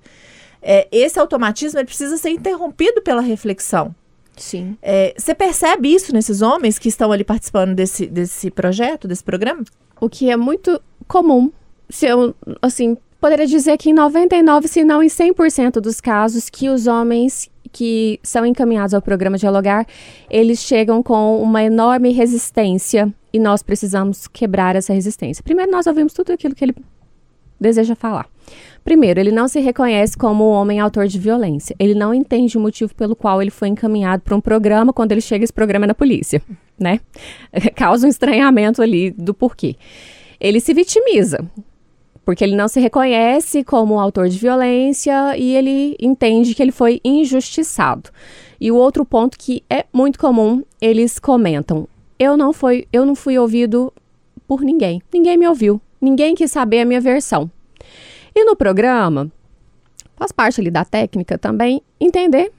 É, 0.60 0.86
esse 0.92 1.18
automatismo 1.18 1.82
precisa 1.84 2.18
ser 2.18 2.30
interrompido 2.30 3.00
pela 3.00 3.22
reflexão. 3.22 3.94
Sim. 4.42 4.76
É, 4.82 5.14
você 5.16 5.34
percebe 5.34 5.94
isso 5.94 6.12
nesses 6.12 6.42
homens 6.42 6.76
que 6.76 6.88
estão 6.88 7.12
ali 7.12 7.22
participando 7.22 7.76
desse, 7.76 8.06
desse 8.06 8.50
projeto, 8.50 9.06
desse 9.06 9.22
programa? 9.22 9.62
O 10.00 10.08
que 10.08 10.28
é 10.30 10.36
muito 10.36 10.82
comum. 11.06 11.52
Se 11.88 12.06
eu, 12.06 12.34
assim, 12.60 12.96
poderia 13.20 13.46
dizer 13.46 13.78
que 13.78 13.90
em 13.90 13.92
99, 13.92 14.66
se 14.66 14.84
não 14.84 15.00
em 15.00 15.06
100% 15.06 15.74
dos 15.74 16.00
casos 16.00 16.50
que 16.50 16.68
os 16.68 16.88
homens 16.88 17.48
que 17.70 18.18
são 18.20 18.44
encaminhados 18.44 18.94
ao 18.94 19.00
programa 19.00 19.38
Dialogar, 19.38 19.86
eles 20.28 20.58
chegam 20.58 21.04
com 21.04 21.40
uma 21.40 21.62
enorme 21.62 22.12
resistência 22.12 23.14
e 23.32 23.38
nós 23.38 23.62
precisamos 23.62 24.26
quebrar 24.26 24.74
essa 24.74 24.92
resistência. 24.92 25.42
Primeiro, 25.42 25.70
nós 25.70 25.86
ouvimos 25.86 26.12
tudo 26.12 26.32
aquilo 26.32 26.54
que 26.54 26.64
ele 26.64 26.74
deseja 27.62 27.94
falar. 27.94 28.26
Primeiro, 28.84 29.20
ele 29.20 29.30
não 29.30 29.46
se 29.46 29.60
reconhece 29.60 30.16
como 30.16 30.44
um 30.44 30.52
homem 30.52 30.80
autor 30.80 31.06
de 31.06 31.18
violência. 31.18 31.74
Ele 31.78 31.94
não 31.94 32.12
entende 32.12 32.58
o 32.58 32.60
motivo 32.60 32.94
pelo 32.94 33.14
qual 33.14 33.40
ele 33.40 33.50
foi 33.50 33.68
encaminhado 33.68 34.22
para 34.22 34.36
um 34.36 34.40
programa 34.40 34.92
quando 34.92 35.12
ele 35.12 35.20
chega 35.20 35.44
esse 35.44 35.52
programa 35.52 35.86
é 35.86 35.88
na 35.88 35.94
polícia, 35.94 36.42
né? 36.78 37.00
Causa 37.76 38.06
um 38.06 38.10
estranhamento 38.10 38.82
ali 38.82 39.10
do 39.12 39.32
porquê. 39.32 39.76
Ele 40.40 40.58
se 40.60 40.74
vitimiza 40.74 41.38
porque 42.24 42.44
ele 42.44 42.56
não 42.56 42.68
se 42.68 42.80
reconhece 42.80 43.64
como 43.64 43.98
autor 43.98 44.28
de 44.28 44.38
violência 44.38 45.36
e 45.36 45.56
ele 45.56 45.96
entende 46.00 46.54
que 46.54 46.62
ele 46.62 46.72
foi 46.72 47.00
injustiçado. 47.04 48.10
E 48.60 48.70
o 48.70 48.76
outro 48.76 49.04
ponto 49.04 49.36
que 49.38 49.62
é 49.68 49.84
muito 49.92 50.18
comum, 50.18 50.62
eles 50.80 51.18
comentam: 51.18 51.88
eu 52.18 52.36
não 52.36 52.52
fui, 52.52 52.86
eu 52.92 53.04
não 53.04 53.14
fui 53.14 53.38
ouvido 53.38 53.92
por 54.46 54.60
ninguém. 54.60 55.02
Ninguém 55.12 55.36
me 55.36 55.48
ouviu. 55.48 55.80
Ninguém 56.02 56.34
quis 56.34 56.50
saber 56.50 56.80
a 56.80 56.84
minha 56.84 57.00
versão. 57.00 57.48
E 58.34 58.44
no 58.44 58.56
programa, 58.56 59.30
faz 60.16 60.32
parte 60.32 60.60
ali 60.60 60.70
da 60.70 60.84
técnica 60.84 61.38
também 61.38 61.80
entender 62.00 62.50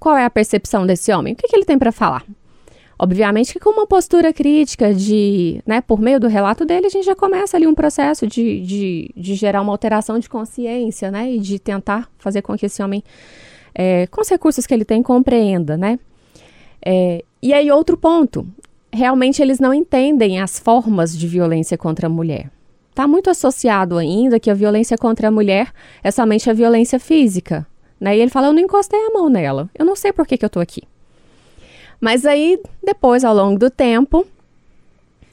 qual 0.00 0.16
é 0.16 0.24
a 0.24 0.30
percepção 0.30 0.86
desse 0.86 1.12
homem, 1.12 1.34
o 1.34 1.36
que, 1.36 1.46
que 1.46 1.54
ele 1.54 1.66
tem 1.66 1.78
para 1.78 1.92
falar. 1.92 2.24
Obviamente 2.98 3.52
que 3.52 3.60
com 3.60 3.70
uma 3.70 3.86
postura 3.86 4.32
crítica 4.32 4.94
de, 4.94 5.60
né, 5.66 5.82
por 5.82 6.00
meio 6.00 6.18
do 6.18 6.26
relato 6.26 6.64
dele, 6.64 6.86
a 6.86 6.88
gente 6.88 7.04
já 7.04 7.14
começa 7.14 7.56
ali 7.56 7.66
um 7.66 7.74
processo 7.74 8.26
de, 8.26 8.62
de, 8.62 9.10
de 9.14 9.34
gerar 9.34 9.60
uma 9.60 9.72
alteração 9.72 10.18
de 10.18 10.28
consciência, 10.28 11.10
né, 11.10 11.30
e 11.32 11.38
de 11.38 11.58
tentar 11.58 12.10
fazer 12.18 12.40
com 12.40 12.56
que 12.56 12.64
esse 12.64 12.82
homem, 12.82 13.04
é, 13.74 14.06
com 14.06 14.22
os 14.22 14.28
recursos 14.28 14.66
que 14.66 14.72
ele 14.72 14.84
tem, 14.84 15.02
compreenda, 15.02 15.76
né. 15.76 15.98
É, 16.84 17.22
e 17.42 17.52
aí 17.52 17.70
outro 17.70 17.98
ponto, 17.98 18.46
realmente 18.90 19.42
eles 19.42 19.60
não 19.60 19.74
entendem 19.74 20.40
as 20.40 20.58
formas 20.58 21.16
de 21.16 21.28
violência 21.28 21.76
contra 21.76 22.06
a 22.06 22.10
mulher. 22.10 22.50
Está 22.96 23.06
muito 23.06 23.28
associado 23.28 23.98
ainda 23.98 24.40
que 24.40 24.50
a 24.50 24.54
violência 24.54 24.96
contra 24.96 25.28
a 25.28 25.30
mulher 25.30 25.70
é 26.02 26.10
somente 26.10 26.48
a 26.48 26.54
violência 26.54 26.98
física, 26.98 27.66
né, 28.00 28.16
e 28.16 28.20
ele 28.22 28.30
fala, 28.30 28.46
eu 28.46 28.54
não 28.54 28.60
encostei 28.60 28.98
a 28.98 29.10
mão 29.10 29.28
nela, 29.28 29.68
eu 29.78 29.84
não 29.84 29.94
sei 29.94 30.14
por 30.14 30.26
que, 30.26 30.38
que 30.38 30.46
eu 30.46 30.46
estou 30.46 30.62
aqui. 30.62 30.82
Mas 32.00 32.24
aí, 32.24 32.58
depois, 32.82 33.22
ao 33.22 33.34
longo 33.34 33.58
do 33.58 33.68
tempo, 33.68 34.26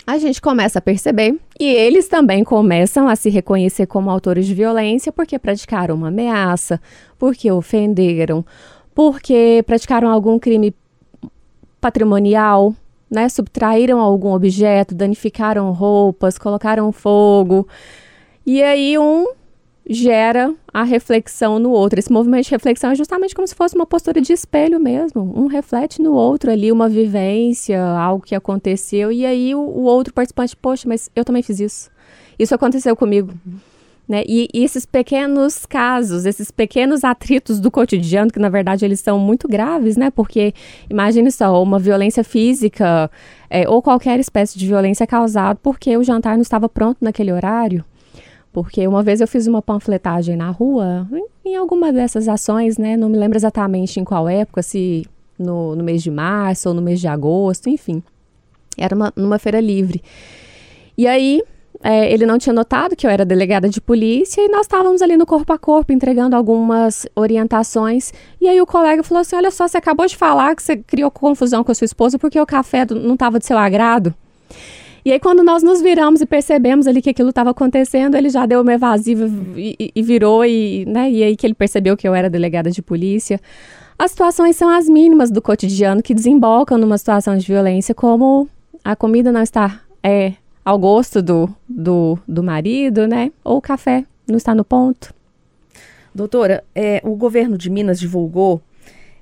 a 0.06 0.18
gente 0.18 0.42
começa 0.42 0.80
a 0.80 0.82
perceber 0.82 1.40
e 1.58 1.66
eles 1.66 2.10
também 2.10 2.44
começam 2.44 3.08
a 3.08 3.16
se 3.16 3.30
reconhecer 3.30 3.86
como 3.86 4.12
autores 4.12 4.46
de 4.46 4.54
violência 4.54 5.10
porque 5.14 5.40
praticaram 5.40 5.96
uma 5.96 6.10
ameaça, 6.10 6.82
porque 7.18 7.50
ofenderam, 7.50 8.46
porque 8.94 9.64
praticaram 9.66 10.10
algum 10.10 10.38
crime 10.38 10.76
patrimonial, 11.80 12.76
né? 13.14 13.30
Subtraíram 13.30 14.00
algum 14.00 14.34
objeto, 14.34 14.96
danificaram 14.96 15.72
roupas, 15.72 16.38
colocaram 16.38 16.92
fogo. 16.92 17.68
E 18.46 18.62
aí 18.62 18.98
um 18.98 19.28
gera 19.88 20.54
a 20.74 20.84
reflexão 20.84 21.60
no 21.60 21.72
outro. 21.72 22.00
Esse 22.00 22.12
movimento 22.12 22.46
de 22.46 22.52
reflexão 22.52 22.92
é 22.92 22.96
justamente 22.96 23.36
como 23.36 23.48
se 23.48 23.56
fosse 23.56 23.76
uma 23.76 23.86
postura 23.86 24.22
de 24.22 24.34
espelho 24.34 24.80
mesmo. 24.80 25.34
Um 25.36 25.48
reflete 25.48 26.02
no 26.02 26.14
outro 26.14 26.52
ali, 26.52 26.72
uma 26.72 26.88
vivência, 26.90 27.82
algo 27.84 28.26
que 28.26 28.36
aconteceu, 28.36 29.12
e 29.12 29.26
aí 29.26 29.54
o, 29.54 29.60
o 29.60 29.84
outro 29.84 30.14
participante, 30.14 30.56
poxa, 30.56 30.88
mas 30.88 31.10
eu 31.16 31.26
também 31.26 31.44
fiz 31.44 31.60
isso. 31.60 31.92
Isso 32.40 32.56
aconteceu 32.56 32.96
comigo. 32.96 33.34
Né? 34.14 34.24
E, 34.28 34.48
e, 34.54 34.64
esses 34.64 34.86
pequenos 34.86 35.66
casos, 35.66 36.28
esses 36.28 36.52
pequenos 36.52 37.04
atritos 37.04 37.60
do 37.60 37.72
cotidiano, 37.72 38.30
que 38.30 38.38
na 38.38 38.48
verdade 38.48 38.86
eles 38.86 39.00
são 39.00 39.18
muito 39.18 39.48
graves, 39.48 39.98
né? 39.98 40.12
Porque 40.12 40.54
imagine 40.88 41.32
só, 41.32 41.64
uma 41.64 41.80
violência 41.80 42.24
física 42.24 43.10
é, 43.50 43.68
ou 43.68 43.82
qualquer 43.82 44.20
espécie 44.20 44.60
de 44.60 44.68
violência 44.68 45.08
causada 45.08 45.60
porque 45.64 45.98
o 45.98 46.04
jantar 46.04 46.36
não 46.36 46.44
estava 46.44 46.70
pronto 46.70 47.00
naquele 47.02 47.34
horário. 47.34 47.84
Porque 48.52 48.88
uma 48.88 49.02
vez 49.02 49.20
eu 49.20 49.28
fiz 49.28 49.48
uma 49.48 49.64
panfletagem 49.64 50.36
na 50.36 50.52
rua, 50.52 51.08
em, 51.44 51.56
alguma 51.56 51.92
dessas 51.92 52.28
ações, 52.28 52.78
né? 52.78 52.96
Não 52.96 53.10
me 53.10 53.18
lembro 53.18 53.36
exatamente 53.36 54.00
em 54.00 54.04
qual 54.04 54.30
época, 54.30 54.62
se 54.62 55.08
no, 55.40 55.76
no 55.76 55.84
mês 55.84 56.04
de 56.04 56.12
março 56.12 56.70
ou 56.70 56.76
no 56.76 56.84
mês 56.84 57.00
de 57.00 57.08
agosto, 57.08 57.68
enfim. 57.68 58.04
Era 58.78 58.96
uma, 58.96 59.12
numa 59.16 59.40
feira 59.40 59.60
livre. 59.60 60.04
E 60.96 61.08
aí, 61.08 61.42
é, 61.84 62.12
ele 62.12 62.26
não 62.26 62.38
tinha 62.38 62.54
notado 62.54 62.96
que 62.96 63.06
eu 63.06 63.12
era 63.12 63.26
delegada 63.26 63.68
de 63.68 63.82
polícia 63.82 64.42
e 64.42 64.48
nós 64.48 64.62
estávamos 64.62 65.02
ali 65.02 65.18
no 65.18 65.26
corpo 65.26 65.52
a 65.52 65.60
corpo 65.60 65.92
entregando 65.92 66.34
algumas 66.34 67.06
orientações. 67.14 68.14
E 68.40 68.48
aí 68.48 68.62
o 68.62 68.66
colega 68.66 69.04
falou 69.04 69.20
assim: 69.20 69.36
Olha 69.36 69.52
só, 69.52 69.68
você 69.68 69.78
acabou 69.78 70.06
de 70.06 70.16
falar 70.16 70.56
que 70.56 70.64
você 70.64 70.78
criou 70.78 71.12
confusão 71.12 71.62
com 71.62 71.74
a 71.74 71.76
sua 71.76 71.84
esposa 71.84 72.18
porque 72.18 72.40
o 72.40 72.46
café 72.46 72.86
não 72.90 73.16
estava 73.16 73.38
de 73.38 73.46
seu 73.46 73.58
agrado. 73.58 74.14
E 75.06 75.12
aí, 75.12 75.20
quando 75.20 75.44
nós 75.44 75.62
nos 75.62 75.82
viramos 75.82 76.22
e 76.22 76.26
percebemos 76.26 76.88
ali 76.88 77.02
que 77.02 77.10
aquilo 77.10 77.32
estava 77.32 77.50
acontecendo, 77.50 78.16
ele 78.16 78.30
já 78.30 78.46
deu 78.46 78.62
uma 78.62 78.74
evasiva 78.74 79.30
e, 79.58 79.92
e, 79.94 80.02
virou, 80.02 80.46
e, 80.46 80.86
né, 80.86 81.12
e 81.12 81.22
aí 81.22 81.36
que 81.36 81.46
ele 81.46 81.54
percebeu 81.54 81.98
que 81.98 82.08
eu 82.08 82.16
era 82.16 82.30
delegada 82.30 82.72
de 82.72 82.82
polícia. 82.82 83.38
As 84.00 84.12
situações 84.12 84.56
são 84.56 84.70
as 84.70 84.88
mínimas 84.88 85.30
do 85.30 85.42
cotidiano 85.42 86.02
que 86.02 86.14
desembocam 86.14 86.78
numa 86.78 86.98
situação 86.98 87.38
de 87.38 87.46
violência, 87.46 87.94
como 87.94 88.48
a 88.82 88.96
comida 88.96 89.30
não 89.30 89.42
estar 89.44 89.84
é, 90.02 90.34
ao 90.64 90.78
gosto 90.80 91.22
do, 91.22 91.50
do, 91.68 92.18
do 92.28 92.44
marido, 92.44 93.08
né? 93.08 93.32
Ou 93.44 93.58
o 93.58 93.62
café 93.62 94.06
não 94.28 94.38
está 94.38 94.56
no 94.56 94.64
ponto. 94.64 95.14
Doutora, 96.14 96.64
é, 96.76 97.02
o 97.04 97.16
governo 97.16 97.58
de 97.58 97.70
Minas 97.70 98.00
divulgou 98.00 98.62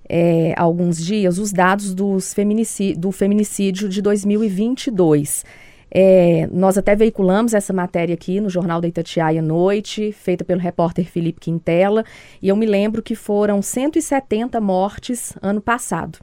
é, 0.08 0.54
há 0.58 0.62
alguns 0.62 1.04
dias 1.04 1.38
os 1.38 1.54
dados 1.54 1.94
dos 1.94 2.34
feminicídio, 2.34 3.00
do 3.00 3.12
feminicídio 3.12 3.88
de 3.88 4.02
2022. 4.02 5.46
É, 5.94 6.48
nós 6.52 6.78
até 6.78 6.96
veiculamos 6.96 7.54
essa 7.54 7.74
matéria 7.74 8.14
aqui 8.14 8.40
no 8.40 8.50
Jornal 8.50 8.80
da 8.80 8.88
Itatiaia 8.88 9.42
à 9.42 9.44
noite, 9.44 10.12
feita 10.12 10.44
pelo 10.44 10.62
repórter 10.62 11.06
Felipe 11.06 11.40
Quintela, 11.40 12.06
e 12.42 12.48
eu 12.48 12.56
me 12.56 12.66
lembro 12.66 13.02
que 13.02 13.16
foram 13.16 13.62
170 13.62 14.60
mortes 14.62 15.34
ano 15.42 15.62
passado. 15.62 16.20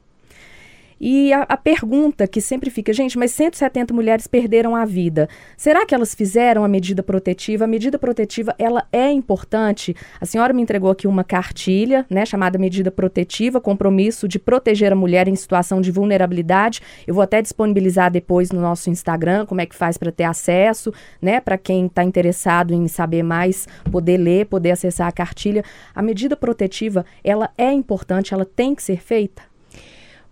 E 1.01 1.33
a, 1.33 1.43
a, 1.43 1.57
pergunta 1.57 2.27
que 2.27 2.41
sempre 2.41 2.71
fica, 2.71 2.93
gente, 2.93 3.19
mas 3.19 3.31
170 3.33 3.95
mulheres 3.95 4.27
perderam 4.27 4.75
a 4.75 4.85
vida. 4.85 5.29
Será 5.57 5.87
que 5.87 5.95
elas 5.95 6.15
fizeram 6.15 6.65
a 6.65 6.69
medida 6.69 7.03
protetiva? 7.03 7.65
A 7.65 7.69
medida 7.69 7.99
protetiva, 7.99 8.55
ela 8.59 8.87
é 8.93 9.11
importante. 9.11 9.95
A 10.21 10.27
senhora 10.27 10.53
me 10.53 10.63
entregou 10.63 10.91
aqui 10.91 11.07
uma 11.07 11.23
cartilha, 11.23 12.05
né, 12.11 12.27
chamada 12.27 12.59
medida 12.59 12.91
protetiva, 12.91 13.61
compromisso 13.61 14.27
de 14.27 14.39
proteger 14.39 14.93
a 14.93 14.97
mulher 14.97 15.29
em 15.29 15.37
situação 15.37 15.81
de 15.81 15.93
vulnerabilidade. 15.93 16.81
Eu 17.07 17.15
vou 17.15 17.23
até 17.23 17.41
disponibilizar 17.41 18.11
depois 18.11 18.51
no 18.51 18.61
nosso 18.61 18.91
Instagram 18.91 19.47
como 19.47 19.61
é 19.61 19.67
que 19.67 19.77
faz 19.77 19.97
para 19.97 20.11
ter 20.11 20.25
acesso, 20.25 20.93
né, 21.23 21.41
para 21.41 21.57
quem 21.57 21.87
está 21.87 22.03
interessado 22.03 22.75
em 22.75 22.89
saber 22.89 23.23
mais, 23.23 23.69
poder 23.91 24.17
ler, 24.17 24.47
poder 24.47 24.73
acessar 24.73 25.07
a 25.07 25.13
cartilha. 25.13 25.63
A 25.95 26.03
medida 26.03 26.37
protetiva, 26.37 27.05
ela 27.23 27.51
é 27.57 27.73
importante, 27.73 28.35
ela 28.35 28.45
tem 28.45 28.75
que 28.75 28.83
ser 28.83 29.01
feita. 29.01 29.58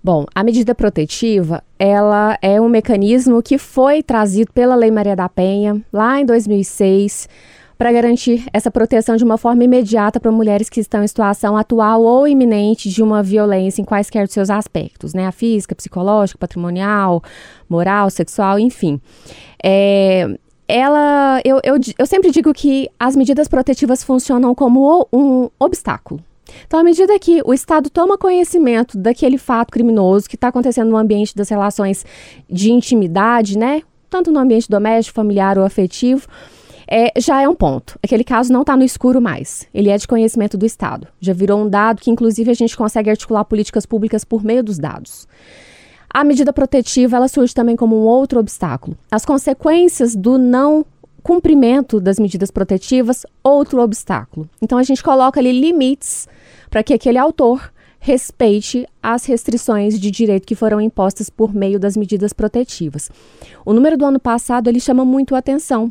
Bom, 0.07 0.25
a 0.33 0.45
medida 0.45 0.73
protetiva, 0.73 1.65
ela 1.77 2.39
é 2.41 2.61
um 2.61 2.69
mecanismo 2.69 3.43
que 3.43 3.59
foi 3.59 4.05
trazido 4.05 4.53
pela 4.53 4.77
Lei 4.77 4.89
Maria 4.89 5.17
da 5.17 5.29
Penha 5.29 5.83
lá 5.93 6.21
em 6.21 6.25
2006 6.25 7.29
para 7.77 7.91
garantir 7.91 8.47
essa 8.53 8.71
proteção 8.71 9.17
de 9.17 9.25
uma 9.25 9.37
forma 9.37 9.65
imediata 9.65 10.21
para 10.21 10.31
mulheres 10.31 10.71
que 10.71 10.79
estão 10.79 11.03
em 11.03 11.09
situação 11.09 11.57
atual 11.57 12.05
ou 12.05 12.29
iminente 12.29 12.89
de 12.89 13.03
uma 13.03 13.21
violência 13.21 13.83
em 13.83 13.85
quaisquer 13.85 14.27
dos 14.27 14.33
seus 14.33 14.49
aspectos, 14.49 15.13
né? 15.13 15.27
A 15.27 15.33
física, 15.33 15.75
psicológica, 15.75 16.39
patrimonial, 16.39 17.21
moral, 17.69 18.09
sexual, 18.09 18.61
enfim. 18.61 19.01
É, 19.61 20.39
ela, 20.69 21.41
eu, 21.45 21.61
eu, 21.65 21.81
eu 21.99 22.07
sempre 22.07 22.31
digo 22.31 22.55
que 22.55 22.89
as 22.97 23.17
medidas 23.17 23.49
protetivas 23.49 24.05
funcionam 24.05 24.55
como 24.55 25.09
um 25.13 25.51
obstáculo 25.59 26.23
Então, 26.67 26.81
à 26.81 26.85
medida 26.85 27.19
que 27.19 27.43
o 27.45 27.53
Estado 27.53 27.91
toma 27.91 28.17
conhecimento 28.17 28.97
daquele 28.97 29.39
fato 29.39 29.73
criminoso 29.73 30.29
que 30.29 30.37
está 30.37 30.49
acontecendo 30.49 30.91
no 30.91 30.97
ambiente 30.97 31.35
das 31.35 31.49
relações 31.49 32.05
de 32.49 32.71
intimidade, 32.71 33.59
né? 33.59 33.83
Tanto 34.09 34.31
no 34.31 34.39
ambiente 34.39 34.69
doméstico, 34.69 35.17
familiar 35.17 35.59
ou 35.59 35.65
afetivo, 35.65 36.27
é, 36.89 37.13
já 37.19 37.43
é 37.43 37.49
um 37.49 37.55
ponto. 37.55 37.99
Aquele 38.03 38.23
caso 38.23 38.53
não 38.53 38.61
está 38.61 38.77
no 38.77 38.85
escuro 38.85 39.21
mais. 39.21 39.67
Ele 39.75 39.91
é 39.91 39.99
de 39.99 40.07
conhecimento 40.07 40.57
do 40.57 40.65
Estado. 40.65 41.09
Já 41.21 41.33
virou 41.33 41.61
um 41.61 41.69
dado 41.69 42.01
que, 42.01 42.11
inclusive, 42.11 42.51
a 42.51 42.55
gente 42.55 42.77
consegue 42.77 43.11
articular 43.11 43.45
políticas 43.45 43.85
públicas 43.85 44.25
por 44.25 44.45
meio 44.45 44.63
dos 44.63 44.79
dados. 44.79 45.27
A 46.09 46.25
medida 46.25 46.53
protetiva 46.53 47.17
ela 47.17 47.29
surge 47.29 47.53
também 47.53 47.77
como 47.77 47.97
um 47.97 48.07
outro 48.07 48.39
obstáculo. 48.39 48.97
As 49.11 49.25
consequências 49.25 50.15
do 50.15 50.39
não 50.39 50.87
cumprimento 51.23 52.01
das 52.01 52.21
medidas 52.21 52.53
protetivas, 52.53 53.27
outro 53.43 53.83
obstáculo. 53.83 54.49
Então 54.63 54.79
a 54.79 54.83
gente 54.85 55.03
coloca 55.03 55.41
ali 55.41 55.51
limites 55.51 56.29
para 56.77 56.83
que 56.83 56.93
aquele 56.93 57.17
autor 57.17 57.73
respeite 57.99 58.87
as 59.03 59.25
restrições 59.25 59.99
de 59.99 60.11
direito 60.11 60.47
que 60.47 60.55
foram 60.55 60.79
impostas 60.79 61.31
por 61.31 61.55
meio 61.55 61.81
das 61.81 61.97
medidas 61.97 62.35
protetivas. 62.35 63.11
O 63.65 63.73
número 63.73 63.97
do 63.97 64.05
ano 64.05 64.21
passado 64.21 64.69
ele 64.69 64.79
chama 64.79 65.03
muito 65.03 65.35
a 65.35 65.39
atenção. 65.39 65.91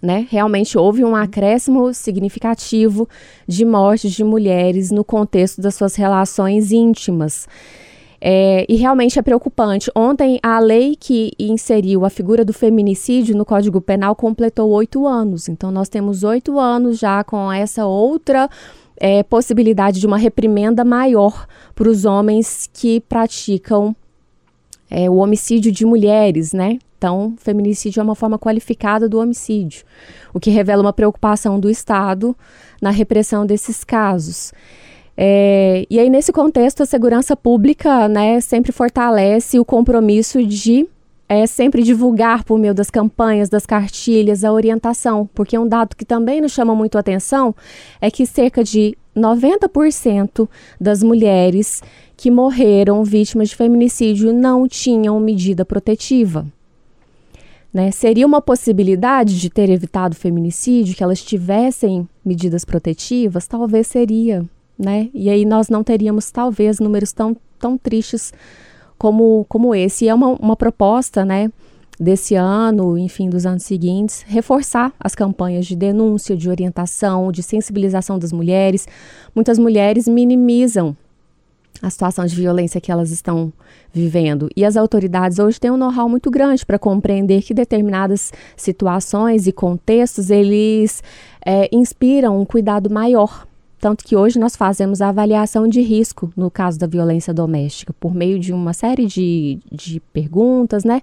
Né? 0.00 0.28
Realmente 0.30 0.78
houve 0.78 1.04
um 1.04 1.16
acréscimo 1.16 1.92
significativo 1.92 3.08
de 3.48 3.64
mortes 3.64 4.12
de 4.12 4.22
mulheres 4.22 4.92
no 4.92 5.02
contexto 5.02 5.60
das 5.60 5.74
suas 5.74 5.96
relações 5.96 6.70
íntimas. 6.70 7.48
É, 8.20 8.64
e 8.68 8.76
realmente 8.76 9.18
é 9.18 9.22
preocupante. 9.22 9.90
Ontem, 9.92 10.38
a 10.40 10.60
lei 10.60 10.94
que 10.94 11.32
inseriu 11.36 12.04
a 12.04 12.10
figura 12.10 12.44
do 12.44 12.52
feminicídio 12.52 13.36
no 13.36 13.46
Código 13.46 13.80
Penal 13.80 14.14
completou 14.14 14.70
oito 14.70 15.04
anos. 15.06 15.48
Então, 15.48 15.72
nós 15.72 15.88
temos 15.88 16.22
oito 16.22 16.60
anos 16.60 16.98
já 16.98 17.24
com 17.24 17.50
essa 17.50 17.86
outra 17.86 18.48
é, 19.00 19.22
possibilidade 19.22 19.98
de 19.98 20.06
uma 20.06 20.18
reprimenda 20.18 20.84
maior 20.84 21.46
para 21.74 21.88
os 21.88 22.04
homens 22.04 22.68
que 22.70 23.00
praticam 23.00 23.96
é, 24.90 25.08
o 25.08 25.14
homicídio 25.14 25.72
de 25.72 25.86
mulheres, 25.86 26.52
né? 26.52 26.78
Então, 26.98 27.34
feminicídio 27.38 28.00
é 28.00 28.02
uma 28.02 28.14
forma 28.14 28.38
qualificada 28.38 29.08
do 29.08 29.18
homicídio, 29.18 29.86
o 30.34 30.38
que 30.38 30.50
revela 30.50 30.82
uma 30.82 30.92
preocupação 30.92 31.58
do 31.58 31.70
Estado 31.70 32.36
na 32.82 32.90
repressão 32.90 33.46
desses 33.46 33.82
casos. 33.82 34.52
É, 35.16 35.86
e 35.88 35.98
aí, 35.98 36.10
nesse 36.10 36.30
contexto, 36.30 36.82
a 36.82 36.86
segurança 36.86 37.34
pública 37.34 38.06
né, 38.06 38.38
sempre 38.42 38.70
fortalece 38.70 39.58
o 39.58 39.64
compromisso 39.64 40.44
de 40.44 40.86
é, 41.30 41.46
sempre 41.46 41.84
divulgar 41.84 42.42
por 42.42 42.58
meio 42.58 42.74
das 42.74 42.90
campanhas, 42.90 43.48
das 43.48 43.64
cartilhas, 43.64 44.42
a 44.42 44.52
orientação, 44.52 45.30
porque 45.32 45.56
um 45.56 45.66
dado 45.66 45.94
que 45.94 46.04
também 46.04 46.40
nos 46.40 46.50
chama 46.50 46.74
muito 46.74 46.96
a 46.96 46.98
atenção 46.98 47.54
é 48.00 48.10
que 48.10 48.26
cerca 48.26 48.64
de 48.64 48.98
90% 49.16 50.48
das 50.80 51.04
mulheres 51.04 51.84
que 52.16 52.32
morreram 52.32 53.04
vítimas 53.04 53.50
de 53.50 53.54
feminicídio 53.54 54.32
não 54.32 54.66
tinham 54.66 55.20
medida 55.20 55.64
protetiva. 55.64 56.44
Né? 57.72 57.92
Seria 57.92 58.26
uma 58.26 58.42
possibilidade 58.42 59.38
de 59.38 59.48
ter 59.48 59.70
evitado 59.70 60.16
o 60.16 60.18
feminicídio, 60.18 60.96
que 60.96 61.04
elas 61.04 61.22
tivessem 61.22 62.08
medidas 62.24 62.64
protetivas? 62.64 63.46
Talvez 63.46 63.86
seria, 63.86 64.44
né? 64.76 65.08
E 65.14 65.30
aí 65.30 65.44
nós 65.44 65.68
não 65.68 65.84
teríamos, 65.84 66.32
talvez, 66.32 66.80
números 66.80 67.12
tão, 67.12 67.36
tão 67.56 67.78
tristes 67.78 68.32
como, 69.00 69.46
como 69.48 69.74
esse. 69.74 70.04
E 70.04 70.08
é 70.08 70.14
uma, 70.14 70.28
uma 70.34 70.54
proposta, 70.54 71.24
né? 71.24 71.50
Desse 71.98 72.34
ano, 72.34 72.96
enfim, 72.96 73.28
dos 73.28 73.44
anos 73.44 73.62
seguintes, 73.62 74.24
reforçar 74.26 74.92
as 74.98 75.14
campanhas 75.14 75.66
de 75.66 75.76
denúncia, 75.76 76.36
de 76.36 76.48
orientação, 76.48 77.32
de 77.32 77.42
sensibilização 77.42 78.18
das 78.18 78.32
mulheres. 78.32 78.86
Muitas 79.34 79.58
mulheres 79.58 80.06
minimizam 80.06 80.96
a 81.82 81.90
situação 81.90 82.24
de 82.26 82.34
violência 82.34 82.80
que 82.80 82.92
elas 82.92 83.10
estão 83.10 83.52
vivendo. 83.92 84.48
E 84.56 84.64
as 84.64 84.76
autoridades 84.76 85.38
hoje 85.38 85.60
têm 85.60 85.70
um 85.70 85.76
know-how 85.76 86.08
muito 86.08 86.30
grande 86.30 86.64
para 86.64 86.78
compreender 86.78 87.42
que 87.42 87.52
determinadas 87.52 88.32
situações 88.56 89.46
e 89.46 89.52
contextos 89.52 90.30
eles 90.30 91.02
é, 91.44 91.68
inspiram 91.72 92.40
um 92.40 92.44
cuidado 92.44 92.90
maior 92.90 93.46
tanto 93.80 94.04
que 94.04 94.14
hoje 94.14 94.38
nós 94.38 94.54
fazemos 94.54 95.00
a 95.00 95.08
avaliação 95.08 95.66
de 95.66 95.80
risco 95.80 96.30
no 96.36 96.50
caso 96.50 96.78
da 96.78 96.86
violência 96.86 97.32
doméstica, 97.32 97.94
por 97.98 98.14
meio 98.14 98.38
de 98.38 98.52
uma 98.52 98.74
série 98.74 99.06
de, 99.06 99.58
de 99.72 100.00
perguntas, 100.12 100.84
né? 100.84 101.00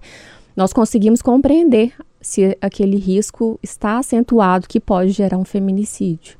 Nós 0.56 0.72
conseguimos 0.72 1.20
compreender 1.20 1.92
se 2.20 2.56
aquele 2.60 2.96
risco 2.96 3.58
está 3.62 3.98
acentuado 3.98 4.68
que 4.68 4.80
pode 4.80 5.10
gerar 5.10 5.38
um 5.38 5.44
feminicídio. 5.44 6.38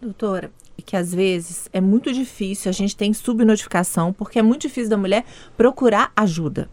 Doutora, 0.00 0.50
que 0.84 0.96
às 0.96 1.12
vezes 1.12 1.68
é 1.72 1.80
muito 1.80 2.12
difícil, 2.12 2.68
a 2.68 2.72
gente 2.72 2.96
tem 2.96 3.12
subnotificação, 3.12 4.12
porque 4.12 4.38
é 4.38 4.42
muito 4.42 4.62
difícil 4.62 4.90
da 4.90 4.96
mulher 4.96 5.24
procurar 5.56 6.12
ajuda. 6.14 6.68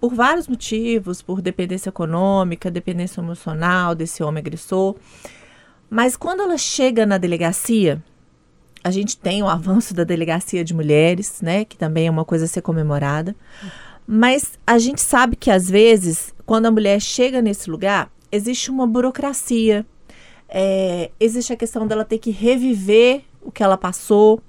Por 0.00 0.14
vários 0.14 0.48
motivos, 0.48 1.20
por 1.20 1.42
dependência 1.42 1.88
econômica, 1.90 2.70
dependência 2.70 3.20
emocional 3.20 3.94
desse 3.94 4.22
homem 4.22 4.40
agressor. 4.40 4.96
Mas 5.90 6.16
quando 6.16 6.40
ela 6.40 6.58
chega 6.58 7.06
na 7.06 7.18
delegacia, 7.18 8.02
a 8.84 8.90
gente 8.90 9.16
tem 9.16 9.42
o 9.42 9.48
avanço 9.48 9.94
da 9.94 10.04
delegacia 10.04 10.62
de 10.62 10.74
mulheres, 10.74 11.40
né, 11.40 11.64
que 11.64 11.76
também 11.76 12.06
é 12.06 12.10
uma 12.10 12.24
coisa 12.24 12.44
a 12.44 12.48
ser 12.48 12.60
comemorada. 12.60 13.34
Mas 14.06 14.58
a 14.66 14.78
gente 14.78 15.00
sabe 15.00 15.34
que 15.34 15.50
às 15.50 15.70
vezes, 15.70 16.34
quando 16.44 16.66
a 16.66 16.70
mulher 16.70 17.00
chega 17.00 17.40
nesse 17.40 17.70
lugar, 17.70 18.12
existe 18.30 18.70
uma 18.70 18.86
burocracia, 18.86 19.86
é, 20.46 21.10
existe 21.18 21.50
a 21.50 21.56
questão 21.56 21.86
dela 21.86 22.04
ter 22.04 22.18
que 22.18 22.30
reviver 22.30 23.22
o 23.40 23.50
que 23.50 23.62
ela 23.62 23.78
passou, 23.78 24.42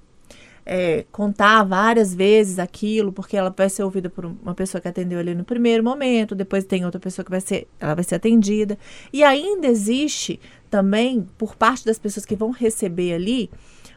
é, 0.66 1.06
contar 1.12 1.64
várias 1.64 2.14
vezes 2.14 2.60
aquilo, 2.60 3.14
porque 3.14 3.38
ela 3.38 3.54
vai 3.56 3.70
ser 3.70 3.84
ouvida 3.84 4.10
por 4.10 4.26
uma 4.26 4.54
pessoa 4.54 4.82
que 4.82 4.88
atendeu 4.90 5.20
ali 5.20 5.34
no 5.34 5.46
primeiro 5.46 5.82
momento, 5.84 6.36
depois 6.36 6.66
tem 6.66 6.84
outra 6.84 7.00
pessoa 7.00 7.24
que 7.24 7.32
vai 7.32 7.40
ser, 7.40 7.68
ela 7.80 7.96
vai 7.96 8.04
ser 8.04 8.16
atendida. 8.16 8.78
E 9.14 9.24
ainda 9.24 9.68
existe 9.68 10.42
também, 10.70 11.26
por 11.38 11.56
parte 11.56 11.86
das 11.86 11.98
pessoas 11.98 12.26
que 12.26 12.36
vão 12.36 12.52
receber 12.52 13.14
ali, 13.14 13.50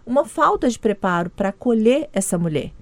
uma 0.09 0.25
falta 0.25 0.69
de 0.69 0.79
preparo 0.79 1.31
para 1.31 1.51
acolher 1.51 2.09
essa 2.13 2.39
mulher. 2.39 2.73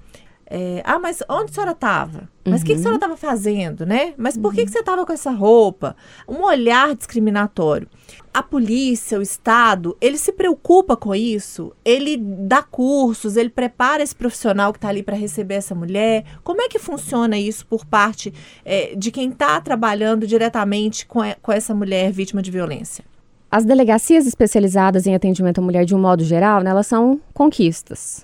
É, 0.48 0.80
ah, 0.84 1.00
mas 1.00 1.24
onde 1.28 1.50
a 1.50 1.54
senhora 1.54 1.72
estava? 1.72 2.28
Mas 2.44 2.60
o 2.60 2.62
uhum. 2.62 2.66
que, 2.66 2.66
que, 2.66 2.72
a 2.74 2.78
senhora 2.78 2.94
estava 2.94 3.16
fazendo, 3.16 3.84
né? 3.84 4.14
Mas 4.16 4.36
por 4.36 4.50
uhum. 4.50 4.54
que, 4.54 4.64
que 4.64 4.70
você 4.70 4.78
estava 4.78 5.04
com 5.04 5.12
essa 5.12 5.32
roupa? 5.32 5.96
Um 6.28 6.44
olhar 6.44 6.94
discriminatório. 6.94 7.88
A 8.32 8.44
polícia, 8.44 9.18
o 9.18 9.22
Estado, 9.22 9.96
ele 10.00 10.16
se 10.16 10.30
preocupa 10.30 10.96
com 10.96 11.12
isso? 11.12 11.72
Ele 11.84 12.16
dá 12.16 12.62
cursos, 12.62 13.36
ele 13.36 13.48
prepara 13.48 14.04
esse 14.04 14.14
profissional 14.14 14.72
que 14.72 14.78
está 14.78 14.88
ali 14.88 15.02
para 15.02 15.16
receber 15.16 15.54
essa 15.54 15.74
mulher? 15.74 16.24
Como 16.44 16.62
é 16.62 16.68
que 16.68 16.78
funciona 16.78 17.36
isso 17.36 17.66
por 17.66 17.84
parte 17.84 18.32
é, 18.64 18.94
de 18.94 19.10
quem 19.10 19.30
está 19.30 19.60
trabalhando 19.60 20.28
diretamente 20.28 21.06
com, 21.06 21.22
com 21.42 21.50
essa 21.50 21.74
mulher 21.74 22.12
vítima 22.12 22.40
de 22.40 22.52
violência? 22.52 23.04
As 23.56 23.64
delegacias 23.64 24.26
especializadas 24.26 25.06
em 25.06 25.14
atendimento 25.14 25.60
à 25.60 25.62
mulher, 25.62 25.86
de 25.86 25.94
um 25.94 25.98
modo 25.98 26.22
geral, 26.22 26.62
né, 26.62 26.68
elas 26.68 26.86
são 26.86 27.18
conquistas. 27.32 28.22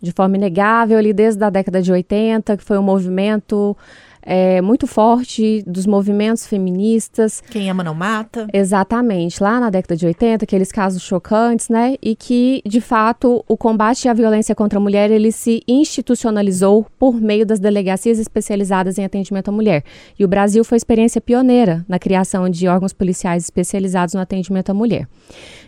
De 0.00 0.10
forma 0.10 0.38
inegável, 0.38 0.96
ali 0.96 1.12
desde 1.12 1.44
a 1.44 1.50
década 1.50 1.82
de 1.82 1.92
80, 1.92 2.56
que 2.56 2.64
foi 2.64 2.78
um 2.78 2.82
movimento 2.82 3.76
é, 4.22 4.60
muito 4.60 4.86
forte 4.86 5.62
dos 5.66 5.86
movimentos 5.86 6.46
feministas. 6.46 7.42
Quem 7.50 7.70
ama 7.70 7.82
não 7.82 7.94
mata. 7.94 8.46
Exatamente, 8.52 9.42
lá 9.42 9.58
na 9.60 9.70
década 9.70 9.96
de 9.96 10.06
80, 10.06 10.44
aqueles 10.44 10.70
casos 10.70 11.02
chocantes, 11.02 11.68
né? 11.68 11.96
E 12.00 12.14
que, 12.14 12.62
de 12.64 12.80
fato, 12.80 13.44
o 13.48 13.56
combate 13.56 14.08
à 14.08 14.14
violência 14.14 14.54
contra 14.54 14.78
a 14.78 14.82
mulher, 14.82 15.10
ele 15.10 15.32
se 15.32 15.62
institucionalizou 15.66 16.86
por 16.98 17.20
meio 17.20 17.44
das 17.44 17.58
delegacias 17.58 18.18
especializadas 18.18 18.98
em 18.98 19.04
atendimento 19.04 19.48
à 19.48 19.52
mulher. 19.52 19.84
E 20.18 20.24
o 20.24 20.28
Brasil 20.28 20.64
foi 20.64 20.76
experiência 20.76 21.20
pioneira 21.20 21.84
na 21.88 21.98
criação 21.98 22.48
de 22.48 22.68
órgãos 22.68 22.92
policiais 22.92 23.44
especializados 23.44 24.14
no 24.14 24.20
atendimento 24.20 24.70
à 24.70 24.74
mulher. 24.74 25.08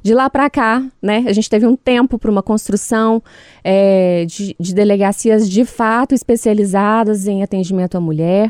De 0.02 0.12
lá 0.12 0.28
para 0.28 0.50
cá, 0.50 0.84
né, 1.02 1.24
a 1.26 1.32
gente 1.32 1.48
teve 1.48 1.66
um 1.66 1.74
tempo 1.74 2.18
para 2.18 2.30
uma 2.30 2.42
construção 2.42 3.22
é, 3.62 4.26
de, 4.26 4.54
de 4.60 4.74
delegacias 4.74 5.48
de 5.48 5.64
fato 5.64 6.14
especializadas 6.14 7.26
em 7.26 7.42
atendimento 7.42 7.96
à 7.96 8.00
mulher, 8.00 8.43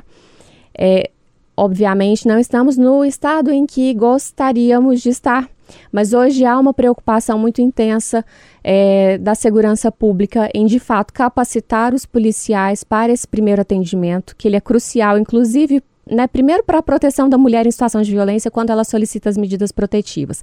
é, 0.76 1.11
obviamente, 1.57 2.26
não 2.26 2.38
estamos 2.38 2.76
no 2.76 3.04
estado 3.04 3.50
em 3.50 3.66
que 3.66 3.92
gostaríamos 3.94 5.00
de 5.00 5.11
estar, 5.11 5.48
mas 5.92 6.12
hoje 6.12 6.44
há 6.44 6.59
uma 6.59 6.74
preocupação 6.74 7.38
muito 7.38 7.61
intensa 7.61 8.24
é, 8.62 9.18
da 9.18 9.35
segurança 9.35 9.90
pública 9.90 10.50
em, 10.54 10.66
de 10.66 10.78
fato, 10.78 11.12
capacitar 11.12 11.94
os 11.94 12.04
policiais 12.04 12.85
para 12.85 13.12
esse 13.12 13.26
primeiro 13.26 13.62
atendimento, 13.62 14.37
que 14.37 14.48
ele 14.48 14.57
é 14.57 14.61
crucial, 14.61 15.18
inclusive 15.18 15.83
né, 16.11 16.26
primeiro 16.26 16.62
para 16.62 16.78
a 16.78 16.83
proteção 16.83 17.28
da 17.28 17.38
mulher 17.38 17.66
em 17.66 17.70
situação 17.70 18.02
de 18.02 18.11
violência 18.11 18.50
quando 18.50 18.70
ela 18.70 18.85
solicita 18.85 19.28
as 19.28 19.37
medidas 19.37 19.72
protetivas. 19.72 20.42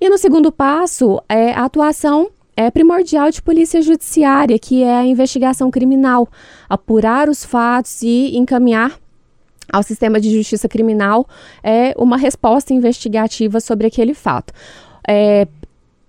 E 0.00 0.08
no 0.08 0.18
segundo 0.18 0.52
passo, 0.52 1.20
é 1.28 1.52
a 1.52 1.64
atuação 1.64 2.30
é 2.56 2.70
primordial 2.70 3.30
de 3.30 3.40
polícia 3.40 3.80
judiciária, 3.80 4.58
que 4.58 4.82
é 4.82 4.96
a 4.96 5.06
investigação 5.06 5.70
criminal, 5.70 6.28
apurar 6.68 7.28
os 7.28 7.44
fatos 7.44 8.02
e 8.02 8.36
encaminhar 8.36 8.98
ao 9.72 9.82
sistema 9.82 10.20
de 10.20 10.30
justiça 10.30 10.68
criminal 10.68 11.26
é 11.62 11.94
uma 11.96 12.16
resposta 12.16 12.74
investigativa 12.74 13.58
sobre 13.60 13.86
aquele 13.86 14.12
fato. 14.12 14.52
É, 15.08 15.46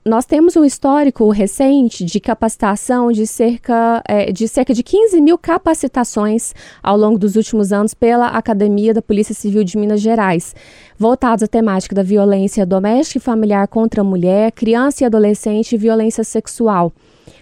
nós 0.05 0.25
temos 0.25 0.57
um 0.57 0.65
histórico 0.65 1.29
recente 1.29 2.03
de 2.03 2.19
capacitação 2.19 3.09
de 3.09 3.25
cerca, 3.25 4.03
é, 4.05 4.33
de 4.33 4.49
cerca 4.49 4.73
de 4.73 4.83
15 4.83 5.21
mil 5.21 5.37
capacitações 5.37 6.53
ao 6.81 6.97
longo 6.97 7.17
dos 7.17 7.37
últimos 7.37 7.71
anos 7.71 7.93
pela 7.93 8.27
Academia 8.27 8.93
da 8.93 9.01
Polícia 9.01 9.33
Civil 9.33 9.63
de 9.63 9.77
Minas 9.77 10.01
Gerais, 10.01 10.53
voltados 10.97 11.43
à 11.43 11.47
temática 11.47 11.95
da 11.95 12.03
violência 12.03 12.65
doméstica 12.65 13.17
e 13.17 13.21
familiar 13.21 13.65
contra 13.69 14.01
a 14.01 14.03
mulher, 14.03 14.51
criança 14.51 15.03
e 15.03 15.05
adolescente 15.05 15.73
e 15.73 15.77
violência 15.77 16.23
sexual. 16.25 16.91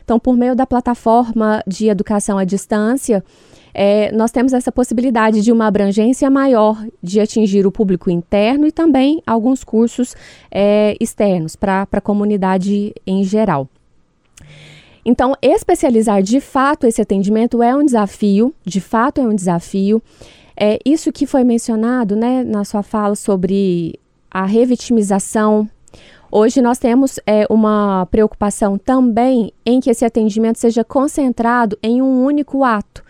Então, 0.04 0.20
por 0.20 0.38
meio 0.38 0.56
da 0.56 0.68
plataforma 0.68 1.64
de 1.66 1.88
educação 1.88 2.38
à 2.38 2.44
distância, 2.44 3.24
é, 3.74 4.12
nós 4.12 4.32
temos 4.32 4.54
essa 4.54 4.72
possibilidade 4.72 5.42
de 5.42 5.52
uma 5.52 5.68
abrangência 5.68 6.30
maior 6.30 6.86
de 7.02 7.20
atingir 7.20 7.66
o 7.66 7.72
público 7.72 8.10
interno 8.10 8.68
e 8.68 8.72
também 8.72 9.22
alguns 9.26 9.64
cursos 9.64 10.16
é, 10.50 10.96
externos 11.00 11.56
para 11.56 11.88
a 11.92 12.02
comunidade 12.02 12.94
em 13.06 13.24
geral. 13.24 13.68
Então, 15.04 15.36
especializar 15.42 16.22
de 16.22 16.40
fato 16.40 16.86
esse 16.86 17.02
atendimento 17.02 17.64
é 17.64 17.76
um 17.76 17.84
desafio, 17.84 18.54
de 18.64 18.80
fato 18.80 19.20
é 19.20 19.24
um 19.24 19.34
desafio. 19.34 20.02
É 20.56 20.78
isso 20.86 21.12
que 21.12 21.26
foi 21.26 21.44
mencionado 21.44 22.16
né, 22.16 22.44
na 22.44 22.64
sua 22.64 22.84
fala 22.84 23.16
sobre 23.16 24.00
a 24.30 24.46
revitimização. 24.46 25.68
Hoje 26.32 26.62
nós 26.62 26.78
temos 26.78 27.20
é, 27.26 27.46
uma 27.50 28.08
preocupação 28.12 28.78
também 28.78 29.52
em 29.66 29.80
que 29.80 29.90
esse 29.90 30.06
atendimento 30.06 30.60
seja 30.60 30.84
concentrado 30.84 31.78
em 31.82 32.02
um 32.02 32.24
único 32.24 32.64
ato. 32.64 33.01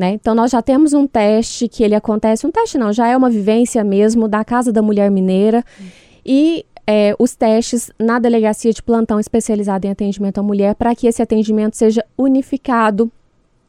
Né? 0.00 0.12
Então, 0.12 0.34
nós 0.34 0.50
já 0.50 0.62
temos 0.62 0.94
um 0.94 1.06
teste 1.06 1.68
que 1.68 1.84
ele 1.84 1.94
acontece, 1.94 2.46
um 2.46 2.50
teste 2.50 2.78
não, 2.78 2.90
já 2.90 3.06
é 3.06 3.14
uma 3.14 3.28
vivência 3.28 3.84
mesmo 3.84 4.26
da 4.26 4.42
Casa 4.42 4.72
da 4.72 4.80
Mulher 4.80 5.10
Mineira. 5.10 5.62
Hum. 5.78 5.84
E 6.24 6.64
é, 6.86 7.14
os 7.18 7.36
testes 7.36 7.90
na 7.98 8.18
delegacia 8.18 8.72
de 8.72 8.82
plantão 8.82 9.20
especializada 9.20 9.86
em 9.86 9.90
atendimento 9.90 10.38
à 10.38 10.42
mulher, 10.42 10.74
para 10.74 10.94
que 10.94 11.06
esse 11.06 11.20
atendimento 11.20 11.76
seja 11.76 12.02
unificado 12.16 13.12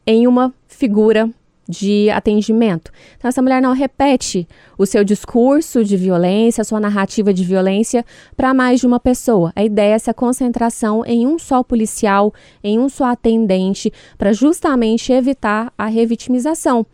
em 0.08 0.26
uma 0.26 0.54
figura 0.70 1.30
de 1.68 2.10
atendimento. 2.10 2.92
Então, 3.18 3.30
essa 3.30 3.42
mulher 3.42 3.62
não 3.62 3.74
repete 3.74 4.48
o 4.78 4.86
seu 4.86 5.04
discurso 5.04 5.84
de 5.84 5.96
violência, 5.96 6.62
a 6.62 6.66
sua 6.66 6.80
narrativa 6.80 7.34
de 7.34 7.44
violência 7.44 8.06
para 8.36 8.54
mais 8.54 8.80
de 8.80 8.88
uma 8.88 9.00
pessoa. 9.00 9.54
A 9.56 9.64
ideia 9.64 9.94
é 9.94 9.96
essa 9.96 10.14
concentração 10.14 11.06
em 11.06 11.26
um 11.26 11.40
só 11.40 11.64
policial, 11.64 12.34
em 12.64 12.80
um 12.80 12.90
só 12.90 13.06
atendente, 13.06 13.92
para 14.18 14.34
justamente 14.34 15.14
evitar 15.14 15.72
a 15.78 15.86
revitimização. 15.86 16.86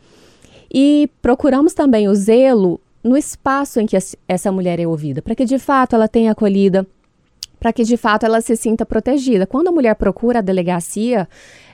E 0.71 1.09
procuramos 1.21 1.73
também 1.73 2.07
o 2.07 2.15
zelo 2.15 2.79
no 3.03 3.15
espaço 3.15 3.79
em 3.79 3.85
que 3.85 3.97
essa 4.27 4.51
mulher 4.51 4.79
é 4.79 4.85
ouvida, 4.85 5.21
para 5.21 5.33
que 5.33 5.45
de 5.45 5.57
fato 5.57 5.95
ela 5.95 6.07
tenha 6.07 6.31
acolhida, 6.31 6.85
para 7.59 7.73
que 7.73 7.83
de 7.83 7.97
fato 7.97 8.25
ela 8.25 8.41
se 8.41 8.55
sinta 8.55 8.85
protegida. 8.85 9.47
Quando 9.47 9.69
a 9.69 9.71
mulher 9.71 9.95
procura 9.95 10.39
a 10.39 10.41
delegacia, 10.41 11.27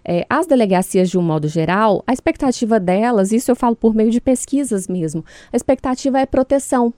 é, 0.05 0.25
as 0.29 0.45
delegacias, 0.45 1.09
de 1.09 1.17
um 1.17 1.21
modo 1.21 1.47
geral, 1.47 2.03
a 2.05 2.13
expectativa 2.13 2.79
delas, 2.79 3.31
isso 3.31 3.51
eu 3.51 3.55
falo 3.55 3.75
por 3.75 3.93
meio 3.93 4.11
de 4.11 4.19
pesquisas 4.19 4.87
mesmo, 4.87 5.23
a 5.51 5.55
expectativa 5.55 6.19
é 6.19 6.25
proteção, 6.25 6.93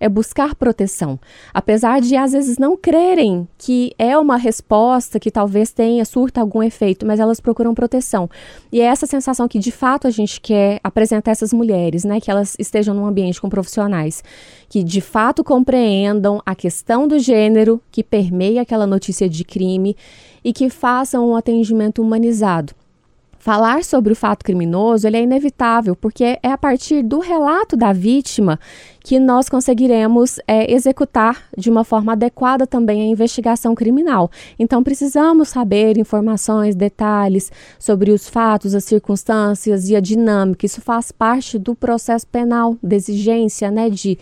é 0.00 0.08
buscar 0.08 0.54
proteção. 0.54 1.18
Apesar 1.52 2.00
de 2.00 2.16
às 2.16 2.32
vezes 2.32 2.58
não 2.58 2.76
crerem 2.76 3.48
que 3.56 3.92
é 3.98 4.16
uma 4.16 4.36
resposta 4.36 5.18
que 5.18 5.30
talvez 5.30 5.72
tenha, 5.72 6.04
surta 6.04 6.40
algum 6.40 6.62
efeito, 6.62 7.06
mas 7.06 7.20
elas 7.20 7.40
procuram 7.40 7.74
proteção. 7.74 8.28
E 8.72 8.80
é 8.80 8.84
essa 8.84 9.06
sensação 9.06 9.48
que 9.48 9.58
de 9.58 9.70
fato 9.70 10.06
a 10.06 10.10
gente 10.10 10.40
quer 10.40 10.80
apresentar 10.82 11.32
essas 11.32 11.52
mulheres, 11.52 12.04
né? 12.04 12.20
Que 12.20 12.30
elas 12.30 12.54
estejam 12.58 12.94
num 12.94 13.06
ambiente 13.06 13.40
com 13.40 13.48
profissionais 13.48 14.22
que 14.68 14.82
de 14.84 15.00
fato 15.00 15.42
compreendam 15.42 16.42
a 16.44 16.54
questão 16.54 17.08
do 17.08 17.18
gênero 17.18 17.80
que 17.90 18.04
permeia 18.04 18.62
aquela 18.62 18.86
notícia 18.86 19.28
de 19.28 19.44
crime 19.44 19.96
e 20.44 20.52
que 20.52 20.68
façam 20.68 21.30
um 21.30 21.36
atendimento 21.36 22.02
humanizado. 22.02 22.74
Falar 23.38 23.84
sobre 23.84 24.12
o 24.12 24.16
fato 24.16 24.44
criminoso 24.44 25.06
ele 25.06 25.16
é 25.16 25.22
inevitável, 25.22 25.94
porque 25.94 26.38
é 26.42 26.50
a 26.50 26.58
partir 26.58 27.02
do 27.02 27.20
relato 27.20 27.76
da 27.76 27.92
vítima 27.92 28.58
que 29.00 29.18
nós 29.18 29.48
conseguiremos 29.48 30.38
é, 30.46 30.70
executar 30.70 31.44
de 31.56 31.70
uma 31.70 31.82
forma 31.82 32.12
adequada 32.12 32.66
também 32.66 33.00
a 33.00 33.06
investigação 33.06 33.74
criminal. 33.74 34.30
Então, 34.58 34.82
precisamos 34.82 35.48
saber 35.48 35.96
informações, 35.96 36.74
detalhes 36.74 37.50
sobre 37.78 38.10
os 38.10 38.28
fatos, 38.28 38.74
as 38.74 38.84
circunstâncias 38.84 39.88
e 39.88 39.96
a 39.96 40.00
dinâmica. 40.00 40.66
Isso 40.66 40.80
faz 40.80 41.10
parte 41.10 41.58
do 41.58 41.74
processo 41.74 42.26
penal, 42.26 42.76
de 42.82 42.96
exigência, 42.96 43.70
né, 43.70 43.88
de. 43.88 44.18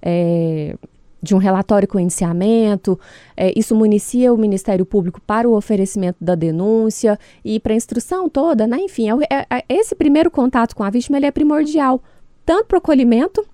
É, 0.00 0.76
de 1.22 1.34
um 1.34 1.38
relatório 1.38 1.88
com 1.88 1.98
indiciamento, 1.98 2.98
é, 3.36 3.52
isso 3.58 3.74
municia 3.74 4.32
o 4.32 4.36
Ministério 4.36 4.86
Público 4.86 5.20
para 5.20 5.48
o 5.48 5.54
oferecimento 5.54 6.16
da 6.20 6.34
denúncia 6.34 7.18
e 7.44 7.58
para 7.58 7.72
a 7.72 7.76
instrução 7.76 8.28
toda, 8.28 8.66
né? 8.66 8.78
Enfim, 8.80 9.10
é, 9.10 9.14
é, 9.30 9.46
é, 9.58 9.64
esse 9.68 9.94
primeiro 9.94 10.30
contato 10.30 10.76
com 10.76 10.84
a 10.84 10.90
vítima 10.90 11.16
ele 11.16 11.26
é 11.26 11.30
primordial, 11.30 12.00
tanto 12.46 12.66
para 12.66 12.76
o 12.76 12.78
acolhimento, 12.78 13.44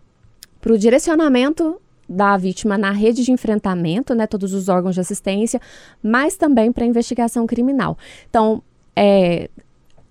para 0.61 0.73
o 0.73 0.79
direcionamento 0.79 1.81
da 2.07 2.37
vítima 2.37 2.77
na 2.77 2.91
rede 2.91 3.25
de 3.25 3.33
enfrentamento, 3.33 4.15
né, 4.15 4.27
todos 4.27 4.53
os 4.53 4.69
órgãos 4.69 4.95
de 4.95 5.01
assistência, 5.01 5.59
mas 6.03 6.37
também 6.37 6.71
para 6.71 6.85
a 6.85 6.87
investigação 6.87 7.47
criminal. 7.47 7.97
Então, 8.29 8.63
é, 8.95 9.49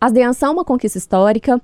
a 0.02 0.10
DEAN 0.10 0.32
é 0.42 0.50
uma 0.50 0.66
conquista 0.66 0.98
histórica. 0.98 1.62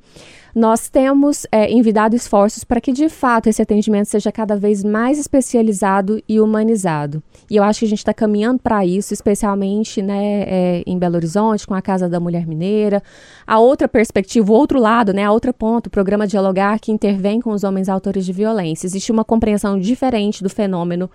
Nós 0.53 0.89
temos 0.89 1.45
é, 1.51 1.71
envidado 1.71 2.15
esforços 2.15 2.63
para 2.63 2.81
que, 2.81 2.91
de 2.91 3.07
fato, 3.09 3.47
esse 3.47 3.61
atendimento 3.61 4.07
seja 4.07 4.31
cada 4.31 4.55
vez 4.55 4.83
mais 4.83 5.19
especializado 5.19 6.21
e 6.27 6.39
humanizado. 6.39 7.21
E 7.49 7.55
eu 7.55 7.63
acho 7.63 7.79
que 7.79 7.85
a 7.85 7.89
gente 7.89 7.99
está 7.99 8.13
caminhando 8.13 8.59
para 8.59 8.85
isso, 8.85 9.13
especialmente 9.13 10.01
né, 10.01 10.43
é, 10.47 10.83
em 10.85 10.97
Belo 10.97 11.15
Horizonte, 11.15 11.67
com 11.67 11.73
a 11.73 11.81
Casa 11.81 12.09
da 12.09 12.19
Mulher 12.19 12.47
Mineira. 12.47 13.01
A 13.45 13.59
outra 13.59 13.87
perspectiva, 13.87 14.51
o 14.51 14.55
outro 14.55 14.79
lado, 14.79 15.13
né, 15.13 15.23
a 15.23 15.31
outra 15.31 15.53
ponta, 15.53 15.87
o 15.87 15.91
programa 15.91 16.27
Dialogar, 16.27 16.79
que 16.79 16.91
intervém 16.91 17.39
com 17.39 17.51
os 17.51 17.63
homens 17.63 17.89
autores 17.89 18.25
de 18.25 18.33
violência. 18.33 18.87
Existe 18.87 19.11
uma 19.11 19.23
compreensão 19.23 19.79
diferente 19.79 20.43
do 20.43 20.49
fenômeno 20.49 21.09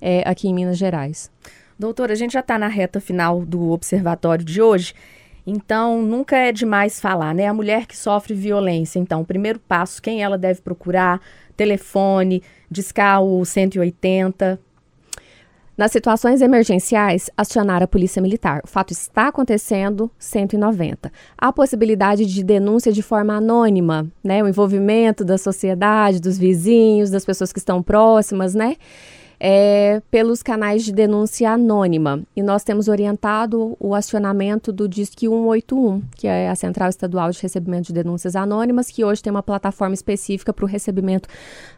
é, 0.00 0.22
aqui 0.28 0.48
em 0.48 0.54
Minas 0.54 0.76
Gerais. 0.76 1.30
Doutora, 1.78 2.12
a 2.12 2.16
gente 2.16 2.32
já 2.32 2.40
está 2.40 2.58
na 2.58 2.68
reta 2.68 3.00
final 3.00 3.44
do 3.44 3.70
observatório 3.70 4.44
de 4.44 4.62
hoje. 4.62 4.94
Então, 5.46 6.00
nunca 6.00 6.36
é 6.36 6.50
demais 6.50 7.00
falar, 7.00 7.34
né? 7.34 7.46
A 7.46 7.54
mulher 7.54 7.86
que 7.86 7.96
sofre 7.96 8.32
violência, 8.32 8.98
então, 8.98 9.20
o 9.20 9.26
primeiro 9.26 9.58
passo, 9.58 10.00
quem 10.00 10.22
ela 10.22 10.38
deve 10.38 10.62
procurar? 10.62 11.20
Telefone, 11.56 12.42
discar 12.70 13.22
o 13.22 13.44
180. 13.44 14.58
Nas 15.76 15.90
situações 15.90 16.40
emergenciais, 16.40 17.28
acionar 17.36 17.82
a 17.82 17.86
Polícia 17.86 18.22
Militar. 18.22 18.60
O 18.64 18.68
fato 18.68 18.92
está 18.92 19.28
acontecendo, 19.28 20.08
190. 20.18 21.12
Há 21.36 21.52
possibilidade 21.52 22.26
de 22.26 22.44
denúncia 22.44 22.92
de 22.92 23.02
forma 23.02 23.34
anônima, 23.34 24.06
né? 24.22 24.42
O 24.42 24.48
envolvimento 24.48 25.24
da 25.24 25.36
sociedade, 25.36 26.20
dos 26.20 26.38
vizinhos, 26.38 27.10
das 27.10 27.24
pessoas 27.24 27.52
que 27.52 27.58
estão 27.58 27.82
próximas, 27.82 28.54
né? 28.54 28.76
É, 29.46 30.00
pelos 30.10 30.42
canais 30.42 30.82
de 30.86 30.90
denúncia 30.90 31.50
anônima. 31.50 32.22
E 32.34 32.42
nós 32.42 32.64
temos 32.64 32.88
orientado 32.88 33.76
o 33.78 33.94
acionamento 33.94 34.72
do 34.72 34.88
Disque 34.88 35.28
181, 35.28 36.00
que 36.16 36.26
é 36.26 36.48
a 36.48 36.54
Central 36.54 36.88
Estadual 36.88 37.30
de 37.30 37.42
Recebimento 37.42 37.88
de 37.88 37.92
Denúncias 37.92 38.34
Anônimas, 38.36 38.88
que 38.88 39.04
hoje 39.04 39.22
tem 39.22 39.30
uma 39.30 39.42
plataforma 39.42 39.92
específica 39.92 40.50
para 40.50 40.64
o 40.64 40.66
recebimento 40.66 41.28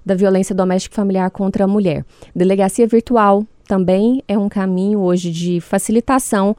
da 0.04 0.14
violência 0.14 0.54
doméstica 0.54 0.94
e 0.94 0.96
familiar 0.96 1.28
contra 1.32 1.64
a 1.64 1.66
mulher. 1.66 2.04
Delegacia 2.32 2.86
virtual 2.86 3.44
também 3.66 4.22
é 4.28 4.38
um 4.38 4.48
caminho 4.48 5.00
hoje 5.00 5.32
de 5.32 5.60
facilitação 5.60 6.56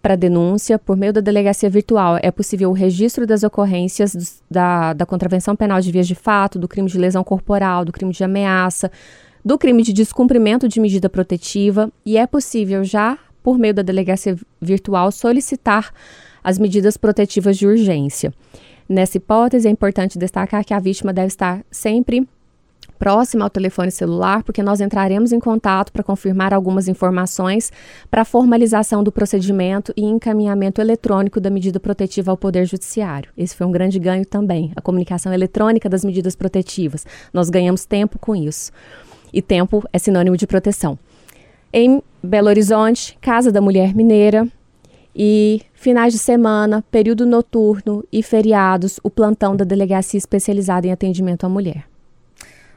para 0.00 0.16
denúncia 0.16 0.78
por 0.78 0.96
meio 0.96 1.12
da 1.12 1.20
delegacia 1.20 1.68
virtual. 1.68 2.18
É 2.22 2.30
possível 2.30 2.70
o 2.70 2.72
registro 2.72 3.26
das 3.26 3.42
ocorrências 3.42 4.40
da, 4.50 4.94
da 4.94 5.04
contravenção 5.04 5.54
penal 5.54 5.82
de 5.82 5.92
vias 5.92 6.08
de 6.08 6.14
fato, 6.14 6.58
do 6.58 6.66
crime 6.66 6.88
de 6.88 6.96
lesão 6.96 7.22
corporal, 7.22 7.84
do 7.84 7.92
crime 7.92 8.12
de 8.12 8.24
ameaça, 8.24 8.90
do 9.46 9.56
crime 9.56 9.84
de 9.84 9.92
descumprimento 9.92 10.66
de 10.66 10.80
medida 10.80 11.08
protetiva 11.08 11.88
e 12.04 12.18
é 12.18 12.26
possível 12.26 12.82
já, 12.82 13.16
por 13.44 13.56
meio 13.56 13.72
da 13.72 13.80
delegacia 13.80 14.36
virtual, 14.60 15.12
solicitar 15.12 15.92
as 16.42 16.58
medidas 16.58 16.96
protetivas 16.96 17.56
de 17.56 17.64
urgência. 17.64 18.34
Nessa 18.88 19.18
hipótese, 19.18 19.68
é 19.68 19.70
importante 19.70 20.18
destacar 20.18 20.64
que 20.64 20.74
a 20.74 20.80
vítima 20.80 21.12
deve 21.12 21.28
estar 21.28 21.64
sempre 21.70 22.28
próxima 22.98 23.44
ao 23.44 23.50
telefone 23.50 23.92
celular, 23.92 24.42
porque 24.42 24.64
nós 24.64 24.80
entraremos 24.80 25.30
em 25.30 25.38
contato 25.38 25.92
para 25.92 26.02
confirmar 26.02 26.52
algumas 26.52 26.88
informações 26.88 27.70
para 28.10 28.24
formalização 28.24 29.04
do 29.04 29.12
procedimento 29.12 29.92
e 29.96 30.02
encaminhamento 30.02 30.80
eletrônico 30.80 31.40
da 31.40 31.50
medida 31.50 31.78
protetiva 31.78 32.32
ao 32.32 32.36
Poder 32.36 32.66
Judiciário. 32.66 33.30
Esse 33.36 33.54
foi 33.54 33.64
um 33.64 33.70
grande 33.70 34.00
ganho 34.00 34.26
também, 34.26 34.72
a 34.74 34.80
comunicação 34.80 35.32
eletrônica 35.32 35.88
das 35.88 36.04
medidas 36.04 36.34
protetivas. 36.34 37.06
Nós 37.32 37.48
ganhamos 37.48 37.84
tempo 37.84 38.18
com 38.18 38.34
isso 38.34 38.72
e 39.32 39.42
tempo 39.42 39.82
é 39.92 39.98
sinônimo 39.98 40.36
de 40.36 40.46
proteção. 40.46 40.98
Em 41.72 42.02
Belo 42.22 42.48
Horizonte, 42.48 43.16
Casa 43.20 43.52
da 43.52 43.60
Mulher 43.60 43.94
Mineira 43.94 44.48
e 45.14 45.62
finais 45.72 46.12
de 46.12 46.18
semana, 46.18 46.84
período 46.90 47.24
noturno 47.24 48.04
e 48.12 48.22
feriados, 48.22 49.00
o 49.02 49.10
plantão 49.10 49.56
da 49.56 49.64
Delegacia 49.64 50.18
Especializada 50.18 50.86
em 50.86 50.92
Atendimento 50.92 51.44
à 51.44 51.48
Mulher. 51.48 51.84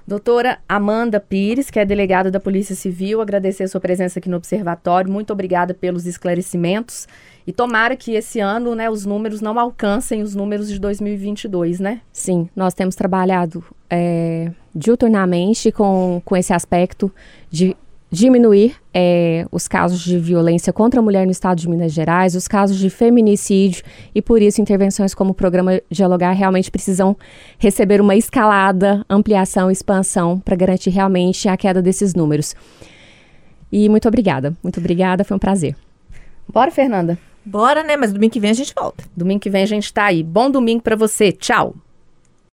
Doutora 0.09 0.57
Amanda 0.67 1.19
Pires, 1.19 1.69
que 1.69 1.77
é 1.77 1.85
delegada 1.85 2.31
da 2.31 2.39
Polícia 2.39 2.75
Civil, 2.75 3.21
agradecer 3.21 3.65
a 3.65 3.67
sua 3.67 3.79
presença 3.79 4.17
aqui 4.17 4.27
no 4.27 4.37
Observatório. 4.37 5.11
Muito 5.11 5.31
obrigada 5.31 5.71
pelos 5.71 6.07
esclarecimentos. 6.07 7.07
E 7.45 7.53
tomara 7.53 7.95
que 7.95 8.15
esse 8.15 8.39
ano 8.39 8.73
né, 8.73 8.89
os 8.89 9.05
números 9.05 9.39
não 9.39 9.59
alcancem 9.59 10.23
os 10.23 10.33
números 10.33 10.67
de 10.67 10.79
2022, 10.79 11.79
né? 11.79 12.01
Sim, 12.11 12.49
nós 12.55 12.73
temos 12.73 12.95
trabalhado 12.95 13.63
é, 13.89 14.51
diuturnamente 14.73 15.71
com, 15.71 16.21
com 16.23 16.35
esse 16.35 16.53
aspecto 16.53 17.11
de 17.49 17.75
diminuir 18.11 18.75
é, 18.93 19.45
os 19.51 19.67
casos 19.67 19.99
de 19.99 20.17
violência 20.17 20.73
contra 20.73 20.99
a 20.99 21.03
mulher 21.03 21.25
no 21.25 21.31
estado 21.31 21.59
de 21.59 21.69
Minas 21.69 21.93
Gerais, 21.93 22.35
os 22.35 22.47
casos 22.47 22.77
de 22.77 22.89
feminicídio, 22.89 23.83
e 24.13 24.21
por 24.21 24.41
isso 24.41 24.61
intervenções 24.61 25.13
como 25.13 25.31
o 25.31 25.33
programa 25.33 25.79
Dialogar 25.91 26.33
realmente 26.33 26.71
precisam 26.71 27.15
receber 27.59 28.01
uma 28.01 28.15
escalada, 28.15 29.05
ampliação, 29.09 29.69
expansão 29.69 30.39
para 30.39 30.55
garantir 30.55 30.89
realmente 30.89 31.47
a 31.47 31.55
queda 31.55 31.81
desses 31.81 32.15
números. 32.15 32.55
E 33.71 33.87
muito 33.87 34.07
obrigada, 34.07 34.55
muito 34.63 34.79
obrigada, 34.79 35.23
foi 35.23 35.37
um 35.37 35.39
prazer. 35.39 35.75
Bora, 36.51 36.71
Fernanda. 36.71 37.17
Bora, 37.45 37.83
né? 37.83 37.95
Mas 37.95 38.11
domingo 38.11 38.33
que 38.33 38.39
vem 38.39 38.49
a 38.49 38.55
gente 38.55 38.73
volta. 38.75 39.03
Domingo 39.15 39.39
que 39.39 39.49
vem 39.49 39.63
a 39.63 39.67
gente 39.67 39.93
tá 39.93 40.05
aí. 40.05 40.23
Bom 40.23 40.49
domingo 40.49 40.81
para 40.81 40.95
você. 40.95 41.31
Tchau. 41.31 41.75